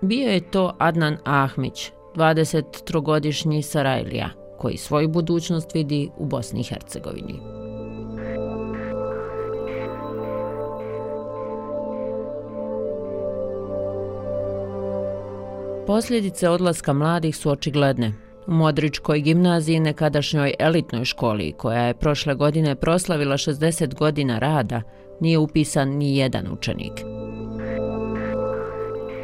Bio 0.00 0.28
je 0.28 0.50
to 0.50 0.76
Adnan 0.78 1.16
Ahmić, 1.24 1.90
23-godišnji 2.14 3.62
Sarajlija, 3.62 4.30
koji 4.58 4.76
svoju 4.76 5.08
budućnost 5.08 5.74
vidi 5.74 6.10
u 6.16 6.26
Bosni 6.26 6.60
i 6.60 6.64
Hercegovini. 6.64 7.40
Posljedice 15.86 16.48
odlaska 16.48 16.92
mladih 16.92 17.36
su 17.36 17.50
očigledne, 17.50 18.12
U 18.46 18.52
Modričkoj 18.52 19.20
gimnaziji, 19.20 19.80
nekadašnjoj 19.80 20.54
elitnoj 20.58 21.04
školi, 21.04 21.52
koja 21.52 21.82
je 21.82 21.94
prošle 21.94 22.34
godine 22.34 22.74
proslavila 22.74 23.36
60 23.36 23.94
godina 23.94 24.38
rada, 24.38 24.82
nije 25.20 25.38
upisan 25.38 25.88
ni 25.88 26.16
jedan 26.16 26.52
učenik. 26.52 26.92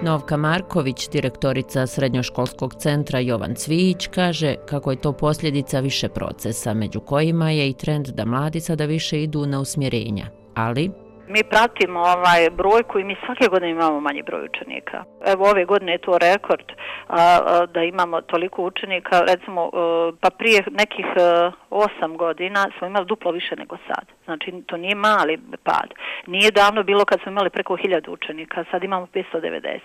Novka 0.02 0.36
Marković, 0.36 1.08
direktorica 1.08 1.86
Srednjoškolskog 1.86 2.74
centra 2.74 3.18
Jovan 3.18 3.54
Cvijić, 3.54 4.06
kaže 4.06 4.54
kako 4.68 4.90
je 4.90 5.00
to 5.00 5.12
posljedica 5.12 5.80
više 5.80 6.08
procesa, 6.08 6.74
među 6.74 7.00
kojima 7.00 7.50
je 7.50 7.68
i 7.68 7.72
trend 7.72 8.08
da 8.08 8.24
mladi 8.24 8.60
sada 8.60 8.84
više 8.84 9.22
idu 9.22 9.46
na 9.46 9.60
usmjerenja. 9.60 10.26
Ali, 10.54 10.90
Mi 11.28 11.44
pratimo 11.44 12.00
ovaj 12.00 12.50
brojku 12.50 12.98
i 12.98 13.04
mi 13.04 13.16
svake 13.26 13.46
godine 13.48 13.70
imamo 13.70 14.00
manji 14.00 14.22
broj 14.22 14.44
učenika. 14.44 15.04
Evo 15.26 15.50
ove 15.50 15.64
godine 15.64 15.92
je 15.92 15.98
to 15.98 16.18
rekord 16.18 16.72
a, 17.08 17.38
a, 17.46 17.66
da 17.66 17.82
imamo 17.82 18.20
toliko 18.20 18.62
učenika. 18.62 19.20
Recimo, 19.20 19.70
a, 19.72 20.12
pa 20.20 20.30
prije 20.30 20.64
nekih 20.70 21.06
a, 21.16 21.50
osam 21.70 22.16
godina 22.16 22.66
smo 22.78 22.86
imali 22.86 23.06
duplo 23.06 23.30
više 23.32 23.56
nego 23.56 23.76
sad. 23.86 24.04
Znači, 24.24 24.52
to 24.66 24.76
nije 24.76 24.94
mali 24.94 25.38
pad. 25.64 25.88
Nije 26.26 26.50
davno 26.50 26.82
bilo 26.82 27.04
kad 27.04 27.20
smo 27.20 27.32
imali 27.32 27.50
preko 27.50 27.76
1000 27.76 28.10
učenika, 28.10 28.64
sad 28.70 28.84
imamo 28.84 29.06
590. 29.14 29.78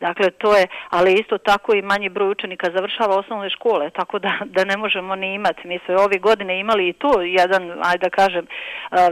Dakle, 0.00 0.30
to 0.30 0.56
je, 0.56 0.66
ali 0.90 1.14
isto 1.14 1.38
tako 1.38 1.74
i 1.74 1.82
manji 1.82 2.08
broj 2.08 2.30
učenika 2.30 2.70
završava 2.76 3.18
osnovne 3.18 3.50
škole, 3.50 3.90
tako 3.90 4.18
da, 4.18 4.32
da 4.44 4.64
ne 4.64 4.76
možemo 4.76 5.14
ni 5.16 5.34
imati. 5.34 5.68
Mi 5.68 5.78
smo 5.84 5.94
ove 5.94 6.18
godine 6.18 6.60
imali 6.60 6.88
i 6.88 6.92
to 6.92 7.22
jedan, 7.22 7.62
ajde 7.82 8.02
da 8.02 8.10
kažem, 8.10 8.44
e, 8.46 8.48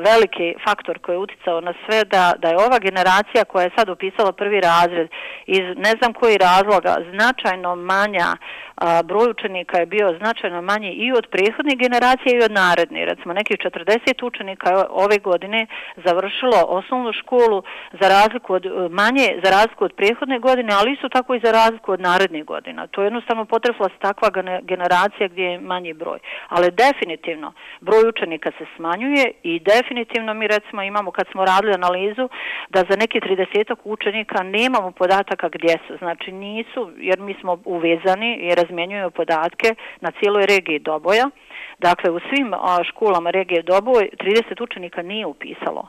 veliki 0.09 0.55
faktor 0.65 0.99
koji 0.99 1.15
je 1.15 1.19
uticao 1.19 1.54
utjecao 1.55 1.61
na 1.61 1.75
sve 1.87 2.05
da, 2.05 2.33
da 2.39 2.49
je 2.49 2.57
ova 2.57 2.79
generacija 2.79 3.45
koja 3.45 3.65
je 3.65 3.77
sad 3.77 3.89
upisala 3.89 4.33
prvi 4.33 4.61
razred 4.61 5.09
iz 5.47 5.63
ne 5.77 5.93
znam 5.99 6.13
koji 6.13 6.39
razloga 6.39 6.97
značajno 7.13 7.77
manja 7.77 8.37
a, 8.77 9.03
broj 9.03 9.31
učenika 9.31 9.79
je 9.79 9.87
bio 9.87 10.17
značajno 10.19 10.63
manji 10.63 10.91
i 10.93 11.13
od 11.13 11.27
prethodnih 11.31 11.79
generacija 11.79 12.33
i 12.35 12.45
od 12.45 12.53
narednih. 12.53 13.05
Recimo 13.05 13.35
nekih 13.35 13.57
40 13.57 14.27
učenika 14.27 14.87
ove 14.91 15.19
godine 15.19 15.67
završilo 16.07 16.59
osnovnu 16.69 17.13
školu 17.13 17.63
za 18.01 18.09
razliku 18.09 18.55
od 18.55 18.65
manje, 18.91 19.27
za 19.45 19.51
razliku 19.51 19.85
od 19.85 19.93
prethodne 19.93 20.39
godine, 20.39 20.73
ali 20.79 20.93
isto 20.93 21.09
tako 21.09 21.35
i 21.35 21.41
za 21.45 21.53
razliku 21.53 21.93
od 21.93 22.01
naredne 22.01 22.43
godine. 22.43 22.87
To 22.91 23.01
je 23.01 23.07
jednostavno 23.07 23.45
potrefla 23.45 23.89
se 23.89 23.99
takva 23.99 24.29
generacija 24.63 25.29
gdje 25.29 25.45
je 25.45 25.61
manji 25.61 25.93
broj. 25.93 26.19
Ali 26.49 26.71
definitivno 26.71 27.53
broj 27.81 28.09
učenika 28.09 28.51
se 28.59 28.65
smanjuje 28.77 29.33
i 29.43 29.61
definitivno 29.61 30.35
mi 30.35 30.47
recimo 30.47 30.83
imamo 30.83 31.11
kad 31.11 31.27
smo 31.33 31.44
radili 31.45 31.75
analizu 31.75 32.29
da 32.69 32.81
za 32.91 32.97
neki 32.97 33.21
30 33.21 33.75
učenika 33.85 34.43
nemamo 34.43 34.91
podataka 34.91 35.49
gdje 35.49 35.79
su. 35.87 35.97
Znači 35.99 36.33
nisu, 36.33 36.91
jer 36.97 37.21
mi 37.21 37.35
smo 37.41 37.59
uvezani 37.65 38.37
i 38.37 38.55
razmjenjuju 38.55 39.11
podatke 39.11 39.75
na 40.01 40.11
cijeloj 40.11 40.47
regiji 40.47 40.79
Doboja. 40.79 41.31
Dakle, 41.79 42.11
u 42.11 42.21
svim 42.21 42.55
školama 42.89 43.31
regije 43.31 43.63
Doboj 43.63 44.09
30 44.19 44.63
učenika 44.63 45.03
nije 45.03 45.27
upisalo 45.27 45.89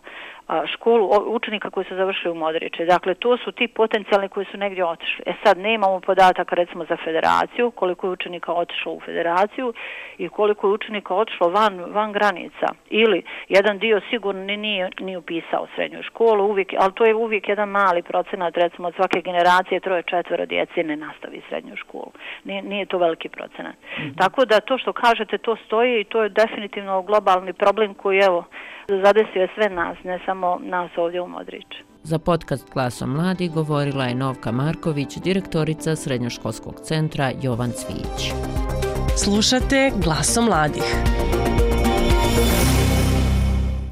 školu 0.73 1.10
učenika 1.27 1.69
koji 1.69 1.86
su 1.86 1.95
završili 1.95 2.31
u 2.31 2.36
Modriče. 2.36 2.86
Dakle, 2.86 3.13
to 3.13 3.38
su 3.38 3.51
ti 3.51 3.67
potencijalni 3.67 4.29
koji 4.29 4.45
su 4.51 4.58
negdje 4.58 4.86
otišli. 4.86 5.23
E 5.25 5.34
sad, 5.43 5.58
nemamo 5.58 5.99
podataka 5.99 6.55
recimo 6.55 6.86
za 6.86 6.97
federaciju, 7.03 7.71
koliko 7.71 8.08
je 8.08 8.12
učenika 8.12 8.53
otišlo 8.53 8.91
u 8.91 8.99
federaciju 8.99 9.73
i 10.17 10.29
koliko 10.29 10.67
je 10.67 10.73
učenika 10.73 11.15
otišlo 11.15 11.49
van, 11.49 11.84
van 11.93 12.12
granica. 12.12 12.67
Ili 12.89 13.23
jedan 13.49 13.79
dio 13.79 14.01
sigurno 14.10 14.41
nije, 14.41 14.89
nije 14.99 15.17
upisao 15.17 15.67
srednju 15.75 16.03
školu, 16.03 16.45
uvijek, 16.45 16.73
ali 16.79 16.93
to 16.93 17.05
je 17.05 17.15
uvijek 17.15 17.49
jedan 17.49 17.69
mali 17.69 18.01
procenat, 18.01 18.58
recimo 18.58 18.88
od 18.88 18.95
svake 18.95 19.21
generacije, 19.21 19.79
troje 19.79 20.03
četvora 20.03 20.45
djece 20.45 20.84
ne 20.84 20.95
nastavi 20.95 21.41
srednju 21.49 21.75
školu. 21.75 22.12
Nije, 22.43 22.62
nije 22.62 22.86
to 22.86 22.97
veliki 22.97 23.29
procenat. 23.29 23.75
Mm 23.75 24.01
-hmm. 24.01 24.17
Tako 24.17 24.45
da 24.45 24.60
to 24.60 24.77
što 24.77 24.93
kažete, 24.93 25.38
to 25.38 25.55
stoji 25.55 26.01
i 26.01 26.03
to 26.03 26.23
je 26.23 26.29
definitivno 26.29 27.01
globalni 27.01 27.53
problem 27.53 27.93
koji, 27.93 28.19
evo, 28.19 28.45
zadesio 28.88 29.41
je 29.41 29.50
sve 29.56 29.69
nas, 29.69 29.98
ne 30.04 30.19
samo 30.26 30.60
nas 30.62 30.91
ovdje 30.98 31.21
u 31.21 31.28
Modriću. 31.28 31.84
Za 32.04 32.19
podcast 32.19 32.74
Glasom 32.74 33.10
mladi 33.10 33.50
govorila 33.50 34.06
je 34.06 34.15
Novka 34.15 34.52
Marković, 34.52 35.17
direktorica 35.17 35.95
Srednjoškolskog 35.95 36.76
centra 36.84 37.32
Jovan 37.41 37.71
Cvijić. 37.71 38.32
Slušate 39.24 39.91
Glasom 40.04 40.45
mladih. 40.45 40.84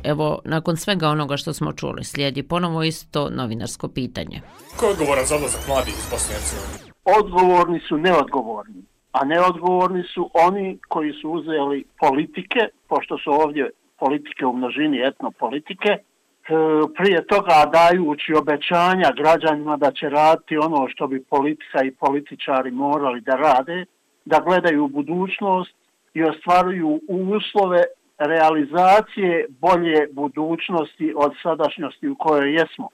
Evo, 0.04 0.40
nakon 0.46 0.78
svega 0.78 1.08
onoga 1.08 1.38
što 1.38 1.54
smo 1.54 1.74
čuli, 1.74 2.04
slijedi 2.04 2.44
ponovo 2.44 2.84
isto 2.84 3.30
novinarsko 3.30 3.88
pitanje. 3.88 4.42
Ko 4.80 4.86
je 4.86 4.92
odgovoran 4.92 5.26
za 5.26 5.36
odlazak 5.36 5.68
mladih 5.68 5.94
iz 5.94 6.10
Bosne 6.12 6.36
i 6.36 6.92
Odgovorni 7.20 7.80
su 7.88 7.98
neodgovorni, 7.98 8.84
a 9.12 9.26
neodgovorni 9.26 10.04
su 10.14 10.30
oni 10.34 10.80
koji 10.88 11.14
su 11.22 11.30
uzeli 11.30 11.86
politike, 12.00 12.60
pošto 12.88 13.18
su 13.18 13.32
ovdje 13.32 13.70
politike 14.04 14.46
u 14.46 14.54
množini 14.54 15.08
etnopolitike, 15.08 15.90
e, 15.90 16.00
prije 16.98 17.28
toga 17.28 17.58
dajući 17.78 18.34
obećanja 18.34 19.10
građanima 19.22 19.78
da 19.78 19.92
će 19.92 20.10
raditi 20.10 20.58
ono 20.58 20.88
što 20.90 21.08
bi 21.08 21.24
politika 21.24 21.84
i 21.84 21.96
političari 22.04 22.72
morali 22.72 23.22
da 23.22 23.36
rade, 23.36 23.86
da 24.26 24.40
gledaju 24.40 24.84
u 24.84 24.88
budućnost 24.88 25.76
i 26.14 26.24
ostvaruju 26.24 27.00
uslove 27.08 27.84
realizacije 28.18 29.48
bolje 29.50 30.08
budućnosti 30.12 31.14
od 31.16 31.32
sadašnjosti 31.44 32.08
u 32.08 32.16
kojoj 32.16 32.54
jesmo. 32.54 32.88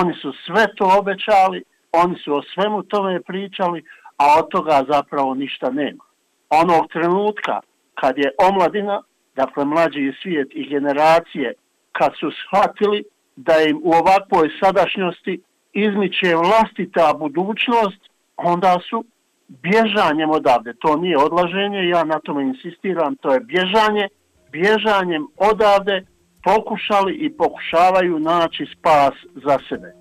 Oni 0.00 0.14
su 0.14 0.32
sve 0.46 0.64
to 0.76 0.86
obećali, 0.98 1.62
oni 1.92 2.16
su 2.24 2.34
o 2.34 2.42
svemu 2.54 2.82
tome 2.82 3.22
pričali, 3.22 3.84
a 4.16 4.24
od 4.38 4.48
toga 4.50 4.84
zapravo 4.92 5.34
ništa 5.34 5.70
nema. 5.70 6.04
Onog 6.50 6.86
trenutka 6.92 7.60
kad 7.94 8.18
je 8.18 8.30
omladina 8.48 9.02
dakle 9.36 9.64
mlađi 9.64 10.12
svijet 10.22 10.48
i 10.54 10.68
generacije, 10.68 11.54
kad 11.92 12.12
su 12.20 12.30
shvatili 12.30 13.04
da 13.36 13.52
im 13.68 13.80
u 13.82 13.90
ovakvoj 13.90 14.48
sadašnjosti 14.60 15.40
izmiče 15.72 16.34
vlastita 16.34 17.14
budućnost, 17.18 18.00
onda 18.36 18.76
su 18.88 19.04
bježanjem 19.48 20.30
odavde. 20.30 20.72
To 20.80 20.96
nije 20.96 21.18
odlaženje, 21.18 21.88
ja 21.88 22.04
na 22.04 22.18
tome 22.18 22.42
insistiram, 22.42 23.16
to 23.16 23.32
je 23.34 23.40
bježanje. 23.40 24.08
Bježanjem 24.52 25.26
odavde 25.36 26.04
pokušali 26.44 27.14
i 27.14 27.36
pokušavaju 27.36 28.18
naći 28.18 28.66
spas 28.78 29.14
za 29.34 29.58
sebe. 29.68 29.92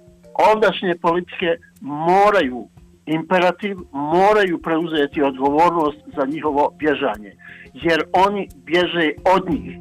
Ovdašnje 0.51 0.95
politike 1.01 1.57
moraju 1.81 2.67
imperativ, 3.05 3.77
moraju 3.91 4.61
preuzeti 4.61 5.21
odgovornost 5.21 5.99
za 6.15 6.25
njihovo 6.25 6.73
bježanje 6.79 7.35
jer 7.83 8.03
oni 8.13 8.49
bježe 8.65 9.11
od 9.35 9.49
njih. 9.49 9.77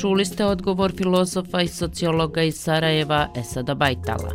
Čuli 0.00 0.24
ste 0.24 0.44
odgovor 0.44 0.92
filozofa 0.96 1.62
i 1.62 1.68
sociologa 1.68 2.42
iz 2.42 2.54
Sarajeva 2.54 3.28
Esada 3.36 3.74
Bajtala. 3.74 4.32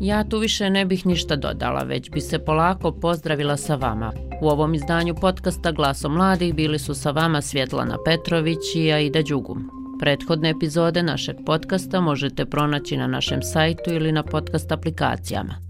Ja 0.00 0.24
tu 0.24 0.38
više 0.38 0.70
ne 0.70 0.84
bih 0.84 1.06
ništa 1.06 1.36
dodala, 1.36 1.82
već 1.82 2.10
bi 2.10 2.20
se 2.20 2.38
polako 2.38 2.92
pozdravila 2.92 3.56
sa 3.56 3.74
vama. 3.74 4.12
U 4.42 4.48
ovom 4.48 4.74
izdanju 4.74 5.14
podcasta 5.14 5.72
Glaso 5.72 6.08
mladih 6.08 6.54
bili 6.54 6.78
su 6.78 6.94
sa 6.94 7.10
vama 7.10 7.42
Svjetlana 7.42 7.96
Petrović 8.04 8.74
i 8.76 8.92
Aida 8.92 9.22
Đugum. 9.22 9.70
Prethodne 10.00 10.50
epizode 10.50 11.02
našeg 11.02 11.36
podcasta 11.46 12.00
možete 12.00 12.46
pronaći 12.46 12.96
na 12.96 13.06
našem 13.06 13.42
sajtu 13.42 13.90
ili 13.90 14.12
na 14.12 14.22
podcast 14.22 14.72
aplikacijama. 14.72 15.65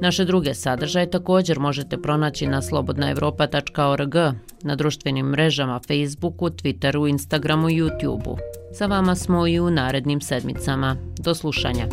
Naše 0.00 0.24
druge 0.24 0.54
sadržaje 0.54 1.10
također 1.10 1.58
možete 1.58 2.02
pronaći 2.02 2.46
na 2.46 2.62
slobodnaevropa.org, 2.62 4.14
na 4.62 4.76
društvenim 4.76 5.26
mrežama 5.26 5.80
Facebooku, 5.86 6.50
Twitteru, 6.50 7.08
Instagramu 7.08 7.70
i 7.70 7.82
YouTubeu. 7.82 8.36
Sa 8.72 8.86
vama 8.86 9.14
smo 9.14 9.46
i 9.46 9.60
u 9.60 9.70
narednim 9.70 10.20
sedmicama. 10.20 10.96
Do 11.18 11.34
slušanja. 11.34 11.86